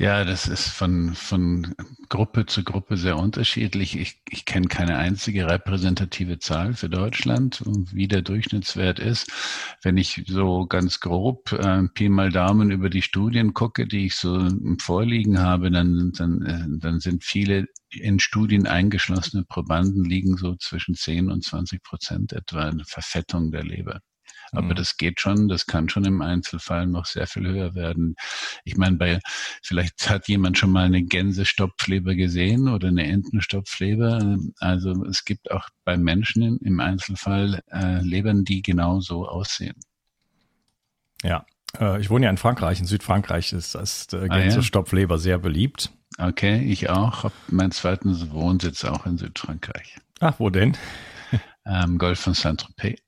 Ja, 0.01 0.25
das 0.25 0.49
ist 0.49 0.69
von, 0.71 1.15
von 1.15 1.73
Gruppe 2.09 2.47
zu 2.47 2.65
Gruppe 2.65 2.97
sehr 2.97 3.17
unterschiedlich. 3.17 3.97
Ich, 3.97 4.21
ich 4.29 4.45
kenne 4.45 4.67
keine 4.67 4.97
einzige 4.97 5.47
repräsentative 5.47 6.41
Zahl 6.41 6.75
für 6.75 6.89
Deutschland, 6.89 7.63
wie 7.93 8.09
der 8.09 8.23
Durchschnittswert 8.23 8.99
ist. 8.99 9.31
Wenn 9.83 9.97
ich 9.97 10.25
so 10.27 10.67
ganz 10.67 10.99
grob 10.99 11.53
äh, 11.53 11.85
Pi 11.95 12.09
mal 12.09 12.33
Daumen 12.33 12.73
über 12.73 12.91
die 12.91 13.03
Studien 13.03 13.55
gucke, 13.55 13.87
die 13.87 14.07
ich 14.07 14.17
so 14.17 14.49
vorliegen 14.81 15.39
habe, 15.39 15.71
dann, 15.71 16.11
dann, 16.13 16.43
äh, 16.43 16.67
dann 16.81 16.99
sind 16.99 17.23
viele 17.23 17.67
in 17.91 18.19
Studien 18.19 18.67
eingeschlossene 18.67 19.45
Probanden 19.45 20.05
liegen 20.05 20.37
so 20.37 20.57
zwischen 20.57 20.97
10 20.97 21.31
und 21.31 21.45
20 21.45 21.85
Prozent 21.85 22.33
etwa 22.33 22.63
eine 22.65 22.85
Verfettung 22.85 23.53
der 23.53 23.63
Leber. 23.63 24.01
Aber 24.55 24.69
mhm. 24.69 24.75
das 24.75 24.97
geht 24.97 25.21
schon, 25.21 25.49
das 25.49 25.67
kann 25.67 25.89
schon 25.89 26.05
im 26.05 26.23
Einzelfall 26.23 26.87
noch 26.87 27.07
sehr 27.07 27.27
viel 27.27 27.47
höher 27.47 27.75
werden. 27.75 28.17
Ich 28.65 28.77
meine, 28.77 28.97
bei, 28.97 29.21
vielleicht 29.63 30.09
hat 30.09 30.29
jemand 30.29 30.59
schon 30.59 30.71
mal 30.71 30.85
eine 30.85 31.03
Gänsestopfleber 31.03 32.15
gesehen 32.15 32.69
oder 32.69 32.89
eine 32.89 33.07
Entenstopfleber. 33.07 34.39
Also 34.61 35.05
es 35.05 35.25
gibt 35.25 35.51
auch 35.51 35.69
bei 35.85 35.97
Menschen 35.97 36.59
im 36.59 36.81
Einzelfall 36.81 37.61
äh, 37.73 38.01
Lebern, 38.01 38.45
die 38.45 38.63
genau 38.63 39.01
so 39.01 39.27
aussehen. 39.27 39.77
Ja, 41.23 41.45
äh, 41.81 42.01
ich 42.01 42.11
wohne 42.11 42.27
ja 42.27 42.31
in 42.31 42.37
Frankreich. 42.37 42.81
In 42.81 42.87
Südfrankreich 42.87 43.53
ist 43.53 43.75
das 43.75 44.07
äh, 44.13 44.29
Gänsestopfleber 44.29 45.15
ah, 45.15 45.19
ja? 45.19 45.23
sehr 45.23 45.39
beliebt. 45.39 45.91
Okay, 46.19 46.63
ich 46.65 46.91
auch. 46.91 47.25
Hab 47.25 47.33
meinen 47.49 47.73
zweiten 47.73 48.31
Wohnsitz 48.31 48.85
auch 48.85 49.07
in 49.07 49.19
Südfrankreich. 49.19 49.97
Ach, 50.21 50.35
wo 50.39 50.51
denn? 50.51 50.77
Ähm, 51.67 51.99
Golf 51.99 52.21
von 52.21 52.35
Saint-Tropez. 52.35 53.01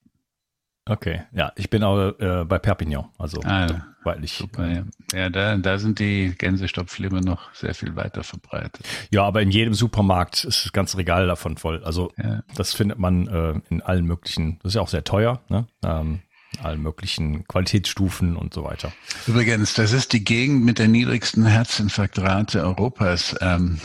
Okay, 0.88 1.22
ja, 1.32 1.52
ich 1.56 1.68
bin 1.68 1.82
auch 1.82 2.12
äh, 2.20 2.44
bei 2.44 2.60
Perpignan, 2.60 3.06
also 3.18 3.40
ah, 3.44 3.66
weil 4.04 4.22
ich. 4.22 4.34
Super, 4.34 4.68
ja, 4.68 4.84
ja 5.12 5.30
da, 5.30 5.56
da 5.56 5.78
sind 5.78 5.98
die 5.98 6.32
Gänsestopfleber 6.38 7.20
noch 7.20 7.52
sehr 7.54 7.74
viel 7.74 7.96
weiter 7.96 8.22
verbreitet. 8.22 8.86
Ja, 9.10 9.24
aber 9.24 9.42
in 9.42 9.50
jedem 9.50 9.74
Supermarkt 9.74 10.44
ist 10.44 10.64
das 10.64 10.72
ganze 10.72 10.96
Regal 10.98 11.26
davon 11.26 11.56
voll. 11.56 11.82
Also 11.82 12.12
ja. 12.16 12.42
das 12.54 12.72
findet 12.72 13.00
man 13.00 13.26
äh, 13.26 13.60
in 13.68 13.82
allen 13.82 14.06
möglichen, 14.06 14.60
das 14.62 14.70
ist 14.70 14.74
ja 14.76 14.80
auch 14.82 14.88
sehr 14.88 15.02
teuer, 15.02 15.40
ne? 15.48 15.66
Ähm, 15.84 16.20
allen 16.60 16.82
möglichen 16.82 17.46
Qualitätsstufen 17.46 18.36
und 18.36 18.54
so 18.54 18.64
weiter. 18.64 18.92
Übrigens, 19.26 19.74
das 19.74 19.92
ist 19.92 20.12
die 20.12 20.24
Gegend 20.24 20.64
mit 20.64 20.78
der 20.78 20.88
niedrigsten 20.88 21.46
Herzinfarktrate 21.46 22.62
Europas, 22.62 23.34
ähm, 23.40 23.80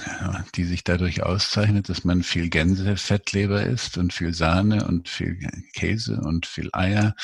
die 0.55 0.65
sich 0.65 0.83
dadurch 0.83 1.23
auszeichnet, 1.23 1.89
dass 1.89 2.03
man 2.03 2.23
viel 2.23 2.49
Gänsefettleber 2.49 3.63
isst 3.63 3.97
und 3.97 4.13
viel 4.13 4.33
Sahne 4.33 4.87
und 4.87 5.09
viel 5.09 5.39
Käse 5.73 6.21
und 6.21 6.45
viel 6.45 6.69
Eier. 6.73 7.15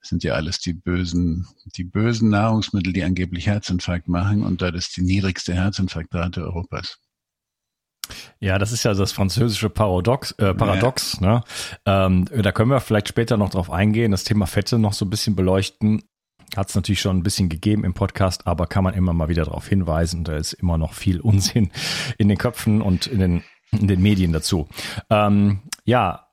Das 0.00 0.10
sind 0.10 0.22
ja 0.24 0.34
alles 0.34 0.60
die 0.60 0.74
bösen, 0.74 1.46
die 1.76 1.84
bösen 1.84 2.30
Nahrungsmittel, 2.30 2.92
die 2.92 3.02
angeblich 3.02 3.46
Herzinfarkt 3.46 4.08
machen 4.08 4.42
und 4.44 4.62
dort 4.62 4.74
ist 4.74 4.96
die 4.96 5.02
niedrigste 5.02 5.54
Herzinfarktrate 5.54 6.42
Europas. 6.42 6.98
Ja, 8.40 8.58
das 8.58 8.72
ist 8.72 8.84
ja 8.84 8.94
das 8.94 9.12
französische 9.12 9.70
Paradox. 9.70 10.32
Äh, 10.32 10.54
Paradox 10.54 11.20
ne? 11.20 11.42
ähm, 11.86 12.26
da 12.34 12.52
können 12.52 12.70
wir 12.70 12.80
vielleicht 12.80 13.08
später 13.08 13.36
noch 13.36 13.50
drauf 13.50 13.70
eingehen, 13.70 14.10
das 14.10 14.24
Thema 14.24 14.46
Fette 14.46 14.78
noch 14.78 14.92
so 14.92 15.04
ein 15.04 15.10
bisschen 15.10 15.36
beleuchten. 15.36 16.02
hat 16.56 16.68
es 16.68 16.74
natürlich 16.74 17.00
schon 17.00 17.18
ein 17.18 17.22
bisschen 17.22 17.48
gegeben 17.48 17.84
im 17.84 17.94
Podcast, 17.94 18.46
aber 18.46 18.66
kann 18.66 18.84
man 18.84 18.94
immer 18.94 19.12
mal 19.12 19.28
wieder 19.28 19.44
darauf 19.44 19.68
hinweisen. 19.68 20.24
Da 20.24 20.36
ist 20.36 20.52
immer 20.54 20.78
noch 20.78 20.94
viel 20.94 21.20
Unsinn 21.20 21.70
in 22.18 22.28
den 22.28 22.38
Köpfen 22.38 22.82
und 22.82 23.06
in 23.06 23.18
den, 23.18 23.42
in 23.72 23.88
den 23.88 24.00
Medien 24.00 24.32
dazu. 24.32 24.68
Ähm, 25.10 25.62
ja, 25.84 26.27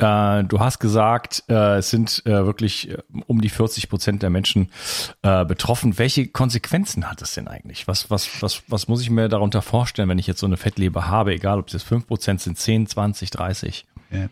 äh, 0.00 0.44
du 0.44 0.60
hast 0.60 0.78
gesagt, 0.78 1.44
äh, 1.48 1.78
es 1.78 1.90
sind 1.90 2.22
äh, 2.26 2.44
wirklich 2.44 2.90
äh, 2.90 2.98
um 3.26 3.40
die 3.40 3.48
40 3.48 3.88
Prozent 3.88 4.22
der 4.22 4.30
Menschen 4.30 4.70
äh, 5.22 5.44
betroffen. 5.44 5.98
Welche 5.98 6.26
Konsequenzen 6.28 7.10
hat 7.10 7.22
es 7.22 7.34
denn 7.34 7.48
eigentlich? 7.48 7.88
Was, 7.88 8.10
was, 8.10 8.42
was, 8.42 8.62
was 8.68 8.88
muss 8.88 9.02
ich 9.02 9.10
mir 9.10 9.28
darunter 9.28 9.62
vorstellen, 9.62 10.08
wenn 10.08 10.18
ich 10.18 10.26
jetzt 10.26 10.40
so 10.40 10.46
eine 10.46 10.56
Fettleber 10.56 11.06
habe, 11.08 11.32
egal 11.32 11.58
ob 11.58 11.72
es 11.72 11.82
5 11.82 12.06
Prozent 12.06 12.40
sind, 12.40 12.58
10, 12.58 12.86
20, 12.86 13.30
30? 13.30 13.86
Ja. 14.12 14.28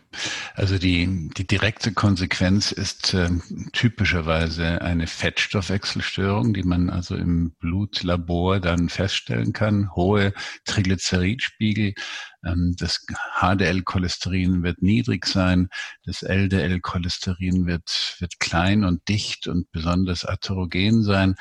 Also 0.55 0.77
die, 0.77 1.29
die 1.37 1.47
direkte 1.47 1.93
Konsequenz 1.93 2.73
ist 2.73 3.13
äh, 3.13 3.29
typischerweise 3.71 4.81
eine 4.81 5.07
Fettstoffwechselstörung, 5.07 6.53
die 6.53 6.63
man 6.63 6.89
also 6.89 7.15
im 7.15 7.51
Blutlabor 7.59 8.59
dann 8.59 8.89
feststellen 8.89 9.53
kann. 9.53 9.95
Hohe 9.95 10.33
Triglyceridspiegel, 10.65 11.93
das 12.41 13.05
HDL-Cholesterin 13.39 14.63
wird 14.63 14.81
niedrig 14.81 15.25
sein, 15.25 15.69
das 16.05 16.21
LDL-Cholesterin 16.23 17.65
wird, 17.65 18.15
wird 18.19 18.39
klein 18.39 18.85
und 18.85 19.07
dicht 19.09 19.47
und 19.47 19.69
besonders 19.71 20.25
atherogen 20.25 21.03
sein. 21.03 21.35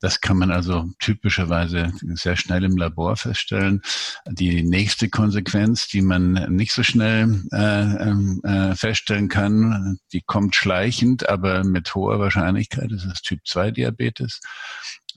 Das 0.00 0.20
kann 0.20 0.38
man 0.38 0.50
also 0.50 0.88
typischerweise 0.98 1.92
sehr 2.14 2.36
schnell 2.36 2.64
im 2.64 2.76
Labor 2.76 3.16
feststellen. 3.16 3.82
Die 4.26 4.62
nächste 4.62 5.08
Konsequenz, 5.08 5.88
die 5.88 6.02
man 6.02 6.32
nicht 6.54 6.72
so 6.72 6.82
schnell 6.82 7.42
äh, 7.52 8.08
ähm, 8.08 8.40
äh, 8.44 8.74
feststellen 8.74 9.28
kann, 9.28 9.98
die 10.12 10.22
kommt 10.22 10.54
schleichend, 10.54 11.28
aber 11.28 11.64
mit 11.64 11.94
hoher 11.94 12.18
Wahrscheinlichkeit, 12.20 12.90
das 12.90 13.04
ist 13.04 13.24
Typ 13.24 13.40
2 13.46 13.72
Diabetes. 13.72 14.40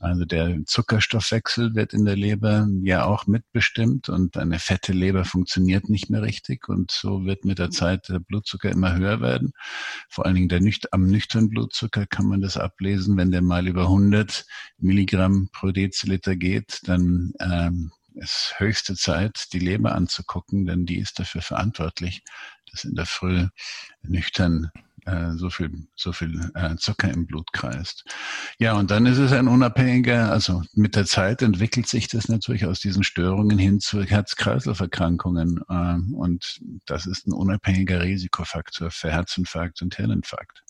Also 0.02 0.26
der 0.26 0.66
Zuckerstoffwechsel 0.66 1.76
wird 1.76 1.94
in 1.94 2.06
der 2.06 2.16
Leber 2.16 2.68
ja 2.82 3.06
auch 3.06 3.28
mitbestimmt 3.28 4.10
und 4.10 4.36
eine 4.36 4.58
fette 4.58 4.94
Leber 4.94 5.26
funktioniert 5.26 5.90
nicht 5.90 6.10
mehr 6.10 6.24
richtig 6.24 6.68
und 6.68 6.90
so 6.90 7.24
wird 7.26 7.46
mit 7.46 7.60
der 7.60 7.70
Zeit 7.70 8.10
der 8.10 8.18
Blutzucker 8.18 8.72
immer 8.72 8.96
höher 8.96 9.22
werden. 9.22 9.54
Vor 10.10 10.26
allen 10.26 10.34
Dingen 10.34 10.50
der 10.50 10.60
nücht 10.60 10.92
am 10.92 11.06
nüchternen 11.06 11.50
Blutzucker 11.50 12.08
kann 12.08 12.26
man 12.26 12.42
das 12.42 12.58
ablesen. 12.58 13.16
Wenn 13.16 13.30
der 13.30 13.44
mal 13.44 13.68
über 13.68 13.84
100 13.84 14.48
Milligramm 14.80 15.50
pro 15.54 15.70
Deziliter 15.70 16.36
geht, 16.36 16.80
dann 16.88 17.34
ähm, 17.40 17.92
ist 18.16 18.56
höchste 18.58 18.96
Zeit, 18.96 19.54
die 19.54 19.60
Leber 19.60 19.94
anzugucken, 19.94 20.66
denn 20.66 20.88
die 20.88 20.98
ist 20.98 21.20
dafür 21.20 21.44
verantwortlich, 21.44 22.24
dass 22.72 22.86
in 22.86 22.96
der 22.96 23.06
Früh 23.06 23.48
nüchtern 24.02 24.72
äh, 25.06 25.32
so 25.36 25.50
viel, 25.50 25.88
so 25.96 26.12
viel 26.12 26.52
äh, 26.56 26.76
Zucker 26.78 27.10
im 27.10 27.26
Blut 27.26 27.52
kreist. 27.54 28.06
Ja, 28.60 28.74
und 28.74 28.92
dann 28.92 29.06
ist 29.06 29.18
es 29.18 29.32
ein 29.32 29.48
unabhängiger, 29.48 30.32
also 30.32 30.62
mit 30.74 30.96
der 30.96 31.06
Zeit 31.06 31.42
entwickelt 31.42 31.88
sich 31.88 32.08
das 32.08 32.28
natürlich 32.28 32.66
aus 32.66 32.80
diesen 32.80 33.04
Störungen 33.04 33.58
hin 33.58 33.80
zu 33.80 34.04
Herz-Kreislauf-Erkrankungen. 34.04 35.62
Äh, 35.70 36.16
und 36.16 36.62
das 36.86 37.06
ist 37.06 37.28
ein 37.28 37.34
unabhängiger 37.34 38.02
Risikofaktor 38.02 38.92
für 38.92 39.12
Herzinfarkt 39.12 39.82
und 39.82 39.96
Hirninfarkt. 39.96 40.64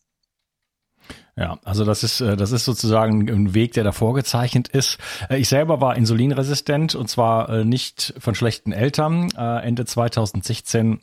Ja, 1.35 1.59
also 1.63 1.83
das 1.85 2.03
ist, 2.03 2.21
äh, 2.21 2.37
das 2.37 2.51
ist 2.51 2.65
sozusagen 2.65 3.29
ein 3.29 3.53
Weg, 3.53 3.73
der 3.73 3.83
da 3.83 3.91
vorgezeichnet 3.91 4.67
ist. 4.67 4.97
Äh, 5.29 5.37
ich 5.37 5.49
selber 5.49 5.81
war 5.81 5.95
insulinresistent 5.95 6.95
und 6.95 7.09
zwar 7.09 7.63
nicht 7.65 8.13
von 8.19 8.35
schlechten 8.35 8.71
Eltern. 8.71 9.31
Ende 9.31 9.85
2016 9.85 11.01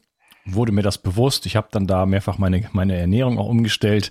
wurde 0.55 0.73
mir 0.73 0.83
das 0.83 0.99
bewusst. 0.99 1.47
Ich 1.47 1.57
habe 1.57 1.69
dann 1.71 1.87
da 1.87 2.07
mehrfach 2.07 2.39
meine, 2.39 2.69
meine 2.73 2.97
Ernährung 2.97 3.39
auch 3.39 3.49
umgestellt 3.49 4.11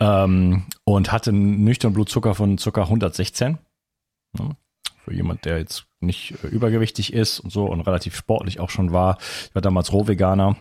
ähm, 0.00 0.64
und 0.84 1.12
hatte 1.12 1.30
einen 1.30 1.64
nüchternen 1.64 1.94
Blutzucker 1.94 2.34
von 2.34 2.56
ca. 2.56 2.82
116. 2.82 3.58
Ja, 4.38 4.50
für 5.04 5.14
jemand, 5.14 5.44
der 5.44 5.58
jetzt 5.58 5.86
nicht 6.00 6.34
äh, 6.42 6.48
übergewichtig 6.48 7.12
ist 7.12 7.40
und 7.40 7.50
so 7.50 7.66
und 7.66 7.82
relativ 7.82 8.16
sportlich 8.16 8.60
auch 8.60 8.70
schon 8.70 8.92
war. 8.92 9.18
Ich 9.48 9.54
war 9.54 9.62
damals 9.62 9.92
Rohveganer. 9.92 10.56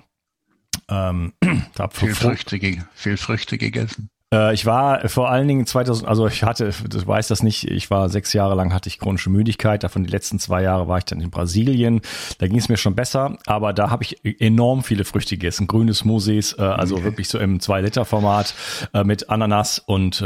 Ähm, 0.89 1.33
viel, 1.91 2.15
Früchte, 2.15 2.59
viel 2.93 3.17
Früchte 3.17 3.57
gegessen. 3.57 4.09
Äh, 4.33 4.53
ich 4.53 4.65
war 4.65 5.07
vor 5.07 5.29
allen 5.29 5.47
Dingen 5.47 5.65
2000, 5.65 6.07
also 6.07 6.27
ich 6.27 6.43
hatte, 6.43 6.71
du 6.89 7.07
weißt 7.07 7.29
das 7.29 7.43
nicht, 7.43 7.69
ich 7.69 7.91
war 7.91 8.09
sechs 8.09 8.33
Jahre 8.33 8.55
lang 8.55 8.73
hatte 8.73 8.89
ich 8.89 8.99
chronische 8.99 9.29
Müdigkeit. 9.29 9.83
Davon 9.83 10.03
die 10.03 10.09
letzten 10.09 10.39
zwei 10.39 10.63
Jahre 10.63 10.87
war 10.87 10.97
ich 10.97 11.05
dann 11.05 11.21
in 11.21 11.29
Brasilien. 11.29 12.01
Da 12.39 12.47
ging 12.47 12.57
es 12.57 12.67
mir 12.67 12.77
schon 12.77 12.95
besser, 12.95 13.37
aber 13.45 13.73
da 13.73 13.89
habe 13.89 14.03
ich 14.03 14.25
enorm 14.41 14.83
viele 14.83 15.05
Früchte 15.05 15.37
gegessen. 15.37 15.67
Grüne 15.67 15.93
Smoothies, 15.93 16.53
äh, 16.57 16.61
also 16.61 16.95
okay. 16.95 17.03
wirklich 17.03 17.29
so 17.29 17.37
im 17.37 17.59
2-Liter-Format 17.59 18.55
äh, 18.93 19.03
mit 19.03 19.29
Ananas 19.29 19.79
und 19.79 20.23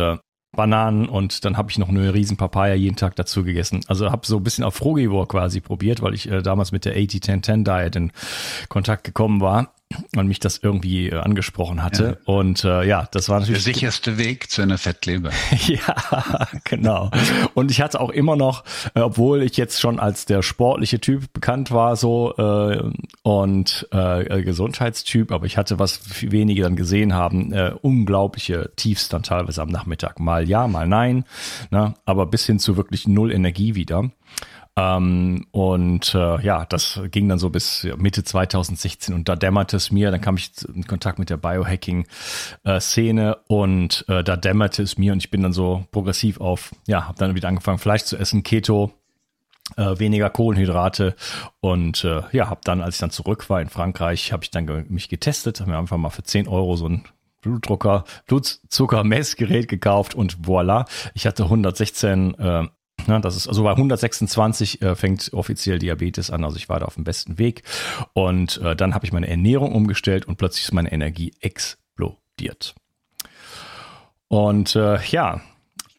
Bananen 0.55 1.07
und 1.07 1.45
dann 1.45 1.57
habe 1.57 1.69
ich 1.69 1.77
noch 1.77 1.89
eine 1.89 2.13
riesen 2.13 2.37
Papaya 2.37 2.73
jeden 2.73 2.95
Tag 2.95 3.15
dazu 3.15 3.43
gegessen. 3.43 3.81
Also 3.87 4.11
habe 4.11 4.25
so 4.25 4.37
ein 4.37 4.43
bisschen 4.43 4.63
auf 4.63 4.75
Frugivore 4.75 5.27
quasi 5.27 5.59
probiert, 5.59 6.01
weil 6.01 6.13
ich 6.13 6.29
äh, 6.29 6.41
damals 6.41 6.71
mit 6.71 6.85
der 6.85 6.97
80-10-10 6.97 7.63
Diet 7.63 7.95
in 7.95 8.11
Kontakt 8.69 9.03
gekommen 9.03 9.41
war 9.41 9.73
und 10.15 10.27
mich 10.27 10.39
das 10.39 10.57
irgendwie 10.57 11.09
äh, 11.09 11.15
angesprochen 11.15 11.81
hatte. 11.81 12.19
Ja. 12.19 12.33
Und 12.33 12.63
äh, 12.63 12.85
ja, 12.85 13.07
das 13.11 13.29
war 13.29 13.39
natürlich. 13.39 13.63
Der 13.63 13.73
sicherste 13.73 14.17
Weg 14.17 14.49
zu 14.49 14.61
einer 14.61 14.77
Fettleber. 14.77 15.29
ja, 15.67 16.47
genau. 16.65 17.09
Und 17.53 17.71
ich 17.71 17.81
hatte 17.81 17.99
auch 18.01 18.09
immer 18.09 18.35
noch, 18.35 18.63
äh, 18.95 18.99
obwohl 18.99 19.41
ich 19.43 19.55
jetzt 19.55 19.79
schon 19.79 19.99
als 19.99 20.25
der 20.25 20.41
sportliche 20.41 20.99
Typ 20.99 21.31
bekannt 21.31 21.71
war, 21.71 21.95
so 21.95 22.35
äh, 22.37 22.83
und 23.23 23.87
äh, 23.93 24.23
äh 24.23 24.43
Gesundheitstyp, 24.43 25.31
aber 25.31 25.45
ich 25.45 25.57
hatte, 25.57 25.79
was 25.79 26.01
wenige 26.21 26.63
dann 26.63 26.75
gesehen 26.75 27.13
haben, 27.13 27.53
äh, 27.53 27.73
unglaubliche 27.81 28.71
Tiefs 28.75 29.09
dann 29.09 29.23
teilweise 29.23 29.61
am 29.61 29.69
Nachmittag. 29.69 30.19
Mal 30.19 30.49
ja, 30.49 30.67
mal 30.67 30.87
nein, 30.87 31.23
ne? 31.71 31.93
aber 32.05 32.25
bis 32.25 32.45
hin 32.45 32.59
zu 32.59 32.75
wirklich 32.75 33.07
null 33.07 33.31
Energie 33.31 33.75
wieder. 33.75 34.09
Ähm, 34.77 35.47
und 35.49 36.13
äh, 36.13 36.39
ja, 36.41 36.65
das 36.65 37.01
ging 37.09 37.27
dann 37.27 37.39
so 37.39 37.49
bis 37.49 37.87
Mitte 37.97 38.23
2016 38.23 39.15
und 39.15 39.27
da 39.27 39.35
dämmerte 39.35 39.75
es 39.75 39.91
mir, 39.91 40.11
dann 40.11 40.21
kam 40.21 40.37
ich 40.37 40.51
in 40.71 40.85
Kontakt 40.85 41.17
mit 41.17 41.31
der 41.31 41.37
Biohacking-Szene 41.37 43.31
äh, 43.31 43.53
und 43.53 44.05
äh, 44.07 44.23
da 44.23 44.37
dämmerte 44.37 44.83
es 44.83 44.99
mir 44.99 45.13
und 45.13 45.17
ich 45.17 45.31
bin 45.31 45.41
dann 45.41 45.53
so 45.53 45.85
progressiv 45.91 46.39
auf, 46.39 46.75
ja, 46.85 47.07
habe 47.07 47.17
dann 47.17 47.33
wieder 47.33 47.47
angefangen 47.47 47.79
Fleisch 47.79 48.03
zu 48.03 48.17
essen, 48.17 48.43
Keto, 48.43 48.91
äh, 49.77 49.97
weniger 49.97 50.29
Kohlenhydrate 50.29 51.15
und 51.59 52.03
äh, 52.03 52.21
ja, 52.31 52.51
habe 52.51 52.61
dann, 52.63 52.81
als 52.81 52.95
ich 52.95 53.01
dann 53.01 53.09
zurück 53.09 53.49
war 53.49 53.59
in 53.59 53.69
Frankreich, 53.69 54.31
habe 54.31 54.43
ich 54.43 54.51
dann 54.51 54.67
ge 54.67 54.85
mich 54.89 55.09
getestet, 55.09 55.59
habe 55.59 55.71
mir 55.71 55.79
einfach 55.79 55.97
mal 55.97 56.11
für 56.11 56.21
10 56.23 56.47
Euro 56.47 56.75
so 56.75 56.87
ein 56.87 57.03
Blutdrucker, 57.41 58.03
Blutzuckermessgerät 58.27 59.67
gekauft 59.67 60.13
und 60.13 60.37
voilà, 60.45 60.85
ich 61.15 61.25
hatte 61.25 61.43
116 61.45 62.35
äh, 62.35 62.67
Ne, 63.07 63.21
das 63.21 63.37
ist 63.37 63.47
also 63.47 63.63
bei 63.63 63.71
126 63.71 64.81
äh, 64.81 64.95
fängt 64.95 65.31
offiziell 65.33 65.79
Diabetes 65.79 66.29
an. 66.29 66.43
Also 66.43 66.57
ich 66.57 66.67
war 66.67 66.79
da 66.79 66.85
auf 66.85 66.95
dem 66.95 67.05
besten 67.05 67.37
Weg. 67.37 67.63
Und 68.13 68.57
äh, 68.61 68.75
dann 68.75 68.93
habe 68.93 69.05
ich 69.05 69.13
meine 69.13 69.27
Ernährung 69.27 69.73
umgestellt 69.73 70.25
und 70.25 70.37
plötzlich 70.37 70.65
ist 70.65 70.73
meine 70.73 70.91
Energie 70.91 71.33
explodiert. 71.39 72.75
Und 74.27 74.75
äh, 74.75 75.01
ja, 75.05 75.41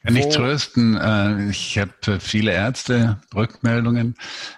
kann 0.02 0.16
ich 0.16 0.28
trösten. 0.28 0.96
Äh, 0.96 1.50
ich 1.50 1.78
habe 1.78 2.20
viele 2.20 2.52
Ärzte, 2.52 3.20
Rückmeldungen, 3.34 4.14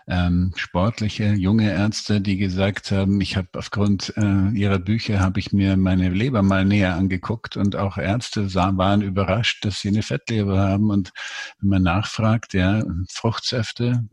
ähm, 0.07 0.53
sportliche, 0.57 1.33
junge 1.33 1.71
Ärzte, 1.73 2.21
die 2.21 2.37
gesagt 2.37 2.91
haben, 2.91 3.21
ich 3.21 3.37
habe 3.37 3.49
aufgrund 3.55 4.13
äh, 4.17 4.51
ihrer 4.51 4.79
Bücher 4.79 5.21
habe 5.21 5.41
ich 5.41 5.53
mir 5.53 5.77
meine 5.77 6.11
Leber 6.11 6.43
mal 6.43 6.65
näher 6.65 6.95
angeguckt 6.95 7.57
und 7.57 7.75
auch 7.75 7.97
Ärzte 7.97 8.55
waren 8.55 9.03
überrascht, 9.03 9.65
dass 9.65 9.81
sie 9.81 9.89
eine 9.89 10.03
Fettleber 10.03 10.61
haben. 10.61 10.91
Und 10.91 11.13
wenn 11.61 11.71
man 11.71 11.83
nachfragt, 11.83 12.55
ja, 12.55 12.85
Fruchtsäfte 13.09 14.05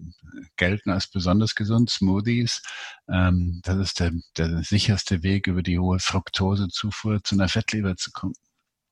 gelten 0.56 0.92
als 0.92 1.08
besonders 1.08 1.56
gesund, 1.56 1.90
Smoothies, 1.90 2.62
ähm, 3.10 3.62
das 3.64 3.78
ist 3.78 4.00
der, 4.00 4.12
der 4.38 4.64
sicherste 4.64 5.24
Weg, 5.24 5.48
über 5.48 5.62
die 5.62 5.80
hohe 5.80 6.00
Fructosezufuhr 6.00 7.24
zu 7.24 7.36
einer 7.36 7.50
Fettleber 7.50 7.96
zu 7.96 8.12
kommen. 8.12 8.34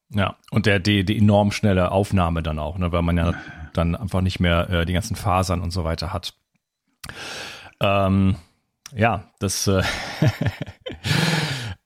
Ja, 0.09 0.37
und 0.51 0.65
der, 0.65 0.79
die, 0.79 1.03
die 1.03 1.17
enorm 1.17 1.51
schnelle 1.51 1.91
Aufnahme 1.91 2.43
dann 2.43 2.59
auch, 2.59 2.77
ne, 2.77 2.91
weil 2.91 3.01
man 3.01 3.17
ja 3.17 3.33
dann 3.73 3.95
einfach 3.95 4.21
nicht 4.21 4.39
mehr 4.39 4.69
äh, 4.69 4.85
die 4.85 4.93
ganzen 4.93 5.15
Fasern 5.15 5.61
und 5.61 5.71
so 5.71 5.83
weiter 5.83 6.13
hat. 6.13 6.33
Ähm, 7.81 8.35
ja, 8.95 9.31
das 9.39 9.67
äh, 9.67 9.81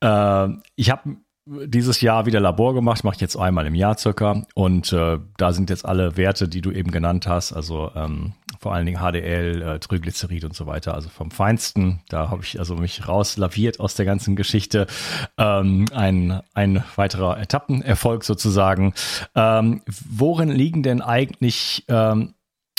äh, 0.00 0.48
ich 0.76 0.90
habe 0.90 1.16
dieses 1.46 2.00
Jahr 2.00 2.26
wieder 2.26 2.40
Labor 2.40 2.74
gemacht, 2.74 3.02
mache 3.02 3.16
ich 3.16 3.20
jetzt 3.20 3.36
einmal 3.36 3.66
im 3.66 3.74
Jahr 3.74 3.98
circa. 3.98 4.44
Und 4.54 4.92
äh, 4.92 5.18
da 5.36 5.52
sind 5.52 5.70
jetzt 5.70 5.84
alle 5.84 6.16
Werte, 6.16 6.48
die 6.48 6.60
du 6.60 6.70
eben 6.70 6.90
genannt 6.90 7.26
hast, 7.26 7.52
also 7.52 7.90
ähm, 7.94 8.34
vor 8.60 8.74
allen 8.74 8.84
Dingen 8.84 9.00
HDL, 9.00 9.62
äh, 9.62 9.78
Triglycerid 9.78 10.44
und 10.44 10.54
so 10.54 10.66
weiter, 10.66 10.94
also 10.94 11.08
vom 11.08 11.30
Feinsten. 11.30 12.02
Da 12.10 12.28
habe 12.28 12.42
ich 12.44 12.58
also 12.58 12.76
mich 12.76 13.08
rauslaviert 13.08 13.80
aus 13.80 13.94
der 13.94 14.04
ganzen 14.04 14.36
Geschichte. 14.36 14.86
Ähm, 15.38 15.86
ein, 15.94 16.42
ein 16.52 16.84
weiterer 16.94 17.40
Etappenerfolg 17.40 18.22
sozusagen. 18.22 18.92
Ähm, 19.34 19.80
worin 19.86 20.50
liegen 20.50 20.82
denn 20.82 21.00
eigentlich 21.00 21.86
ähm, 21.88 22.34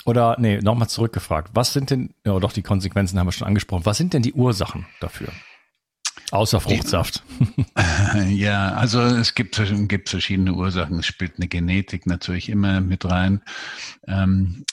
oder 0.06 0.36
nee, 0.40 0.60
nochmal 0.60 0.88
zurückgefragt. 0.88 1.50
Was 1.54 1.74
sind 1.74 1.90
denn, 1.90 2.14
ja 2.26 2.40
doch, 2.40 2.54
die 2.54 2.62
Konsequenzen 2.62 3.20
haben 3.20 3.28
wir 3.28 3.32
schon 3.32 3.48
angesprochen. 3.48 3.86
Was 3.86 3.98
sind 3.98 4.14
denn 4.14 4.22
die 4.22 4.34
Ursachen 4.34 4.86
dafür? 5.00 5.30
Außer 6.30 6.62
Fruchtsaft. 6.62 7.24
ja, 8.30 8.74
also 8.74 9.02
es 9.02 9.34
gibt, 9.34 9.62
gibt 9.90 10.10
verschiedene 10.10 10.54
Ursachen. 10.54 11.00
Es 11.00 11.08
spielt 11.08 11.34
eine 11.38 11.48
Genetik 11.48 12.06
natürlich 12.06 12.50
immer 12.50 12.82
mit 12.82 13.04
rein. 13.10 13.42
Ähm, 14.08 14.64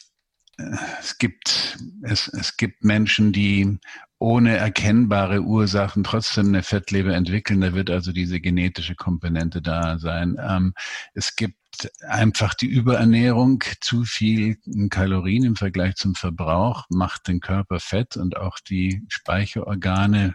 es 1.01 1.19
gibt, 1.19 1.79
es, 2.03 2.29
es 2.29 2.57
gibt 2.57 2.83
Menschen, 2.85 3.33
die 3.33 3.79
ohne 4.19 4.57
erkennbare 4.57 5.43
Ursachen 5.43 6.03
trotzdem 6.03 6.49
eine 6.49 6.65
Fettleber 6.65 7.15
entwickeln. 7.15 7.61
Da 7.61 7.73
wird 7.75 7.91
also 7.91 8.13
diese 8.13 8.41
genetische 8.41 8.97
Komponente 8.97 9.63
da 9.63 9.99
sein. 9.99 10.37
Ähm, 10.41 10.75
es 11.15 11.37
gibt 11.37 11.57
einfach 12.01 12.55
die 12.55 12.67
Überernährung, 12.67 13.63
zu 13.81 14.05
viel 14.05 14.57
Kalorien 14.91 15.45
im 15.45 15.57
Vergleich 15.57 15.95
zum 15.95 16.17
Verbrauch 16.17 16.87
macht 16.89 17.29
den 17.29 17.39
Körper 17.39 17.79
fett 17.79 18.17
und 18.17 18.37
auch 18.37 18.59
die 18.59 19.05
Speicherorgane 19.09 20.35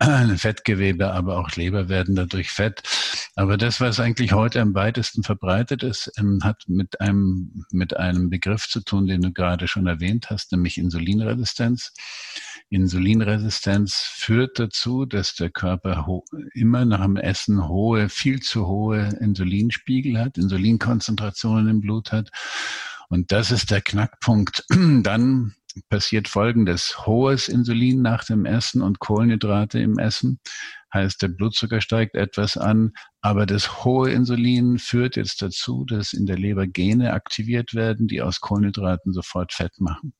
Fettgewebe, 0.00 1.12
aber 1.12 1.38
auch 1.38 1.50
Leber 1.56 1.88
werden 1.88 2.14
dadurch 2.14 2.50
fett. 2.50 2.82
Aber 3.34 3.56
das, 3.56 3.80
was 3.80 4.00
eigentlich 4.00 4.32
heute 4.32 4.60
am 4.60 4.74
weitesten 4.74 5.22
verbreitet 5.22 5.82
ist, 5.82 6.12
ähm, 6.18 6.40
hat 6.42 6.64
mit 6.68 7.00
einem, 7.00 7.64
mit 7.72 7.96
einem 7.96 8.30
Begriff 8.30 8.68
zu 8.68 8.80
tun, 8.80 9.06
den 9.06 9.22
du 9.22 9.32
gerade 9.32 9.66
schon 9.66 9.86
erwähnt 9.86 10.30
hast, 10.30 10.52
nämlich 10.52 10.78
Insulinresistenz. 10.78 11.92
Insulinresistenz 12.70 13.94
führt 13.94 14.58
dazu, 14.58 15.06
dass 15.06 15.34
der 15.34 15.50
Körper 15.50 16.06
immer 16.52 16.84
nach 16.84 17.02
dem 17.02 17.16
Essen 17.16 17.66
hohe, 17.66 18.08
viel 18.08 18.40
zu 18.40 18.66
hohe 18.66 19.08
Insulinspiegel 19.20 20.18
hat, 20.18 20.36
Insulinkonzentrationen 20.36 21.68
im 21.68 21.80
Blut 21.80 22.12
hat. 22.12 22.30
Und 23.08 23.32
das 23.32 23.50
ist 23.50 23.70
der 23.70 23.80
Knackpunkt. 23.80 24.64
Dann 25.02 25.54
passiert 25.88 26.28
Folgendes. 26.28 27.06
Hohes 27.06 27.48
Insulin 27.48 28.02
nach 28.02 28.24
dem 28.24 28.44
Essen 28.44 28.82
und 28.82 28.98
Kohlenhydrate 28.98 29.78
im 29.78 29.98
Essen 29.98 30.40
heißt, 30.92 31.22
der 31.22 31.28
Blutzucker 31.28 31.80
steigt 31.80 32.14
etwas 32.14 32.56
an, 32.56 32.92
aber 33.20 33.46
das 33.46 33.84
hohe 33.84 34.10
Insulin 34.12 34.78
führt 34.78 35.16
jetzt 35.16 35.42
dazu, 35.42 35.84
dass 35.84 36.12
in 36.12 36.26
der 36.26 36.38
Leber 36.38 36.68
Gene 36.68 37.12
aktiviert 37.12 37.74
werden, 37.74 38.06
die 38.06 38.22
aus 38.22 38.40
Kohlenhydraten 38.40 39.12
sofort 39.12 39.52
Fett 39.52 39.80
machen. 39.80 40.14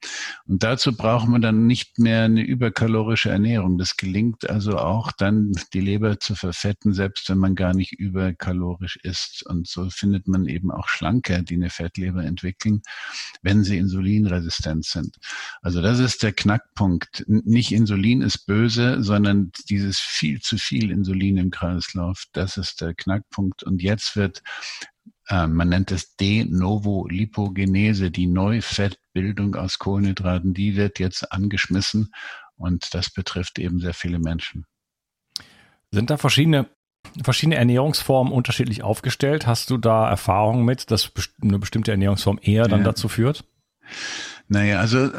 Und 0.46 0.64
dazu 0.64 0.96
braucht 0.96 1.28
man 1.28 1.40
dann 1.40 1.66
nicht 1.66 2.00
mehr 2.00 2.24
eine 2.24 2.42
überkalorische 2.42 3.30
Ernährung. 3.30 3.78
Das 3.78 3.96
gelingt 3.96 4.50
also 4.50 4.78
auch 4.78 5.12
dann, 5.12 5.52
die 5.72 5.80
Leber 5.80 6.18
zu 6.18 6.34
verfetten, 6.34 6.92
selbst 6.92 7.30
wenn 7.30 7.38
man 7.38 7.54
gar 7.54 7.72
nicht 7.72 7.92
überkalorisch 7.92 8.98
isst. 9.04 9.46
Und 9.46 9.68
so 9.68 9.88
findet 9.90 10.26
man 10.26 10.46
eben 10.46 10.72
auch 10.72 10.88
Schlanke, 10.88 11.44
die 11.44 11.54
eine 11.54 11.70
Fettleber 11.70 12.24
entwickeln, 12.24 12.82
wenn 13.42 13.62
sie 13.62 13.78
insulinresistent 13.78 14.84
sind. 14.84 15.16
Also 15.62 15.80
das 15.82 16.00
ist 16.00 16.24
der 16.24 16.32
Knackpunkt. 16.32 17.24
Nicht 17.28 17.70
Insulin 17.70 18.22
ist 18.22 18.46
böse, 18.46 19.04
sondern 19.04 19.52
dieses 19.70 20.00
viel 20.00 20.40
zu 20.40 20.57
viel 20.58 20.90
Insulin 20.90 21.36
im 21.36 21.50
Kreislauf, 21.50 22.24
das 22.32 22.56
ist 22.56 22.80
der 22.80 22.94
Knackpunkt. 22.94 23.62
Und 23.62 23.82
jetzt 23.82 24.16
wird, 24.16 24.42
äh, 25.28 25.46
man 25.46 25.68
nennt 25.68 25.90
es 25.90 26.16
De 26.16 26.44
novo 26.44 27.06
Lipogenese, 27.08 28.10
die 28.10 28.26
Neufettbildung 28.26 29.54
aus 29.56 29.78
Kohlenhydraten, 29.78 30.54
die 30.54 30.76
wird 30.76 30.98
jetzt 30.98 31.32
angeschmissen 31.32 32.12
und 32.56 32.94
das 32.94 33.10
betrifft 33.10 33.58
eben 33.58 33.80
sehr 33.80 33.94
viele 33.94 34.18
Menschen. 34.18 34.66
Sind 35.90 36.10
da 36.10 36.16
verschiedene 36.16 36.68
verschiedene 37.22 37.56
Ernährungsformen 37.56 38.32
unterschiedlich 38.32 38.82
aufgestellt. 38.82 39.46
Hast 39.46 39.70
du 39.70 39.78
da 39.78 40.08
Erfahrungen 40.08 40.64
mit, 40.64 40.90
dass 40.90 41.10
eine 41.40 41.58
bestimmte 41.58 41.90
Ernährungsform 41.90 42.38
eher 42.42 42.68
dann 42.68 42.80
ja. 42.80 42.86
dazu 42.86 43.08
führt? 43.08 43.44
Naja, 44.50 44.80
also 44.80 45.10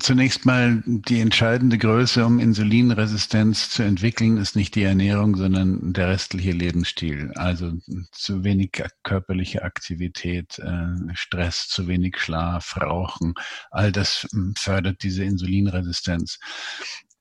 zunächst 0.00 0.46
mal 0.46 0.82
die 0.84 1.20
entscheidende 1.20 1.78
Größe, 1.78 2.26
um 2.26 2.40
Insulinresistenz 2.40 3.70
zu 3.70 3.84
entwickeln, 3.84 4.36
ist 4.36 4.56
nicht 4.56 4.74
die 4.74 4.82
Ernährung, 4.82 5.36
sondern 5.36 5.92
der 5.92 6.08
restliche 6.08 6.50
Lebensstil. 6.50 7.30
Also 7.36 7.72
zu 8.10 8.42
wenig 8.42 8.82
körperliche 9.04 9.62
Aktivität, 9.62 10.58
äh, 10.58 11.14
Stress, 11.14 11.68
zu 11.68 11.86
wenig 11.86 12.18
Schlaf, 12.18 12.76
Rauchen, 12.80 13.34
all 13.70 13.92
das 13.92 14.26
hm, 14.32 14.54
fördert 14.58 15.04
diese 15.04 15.22
Insulinresistenz. 15.22 16.40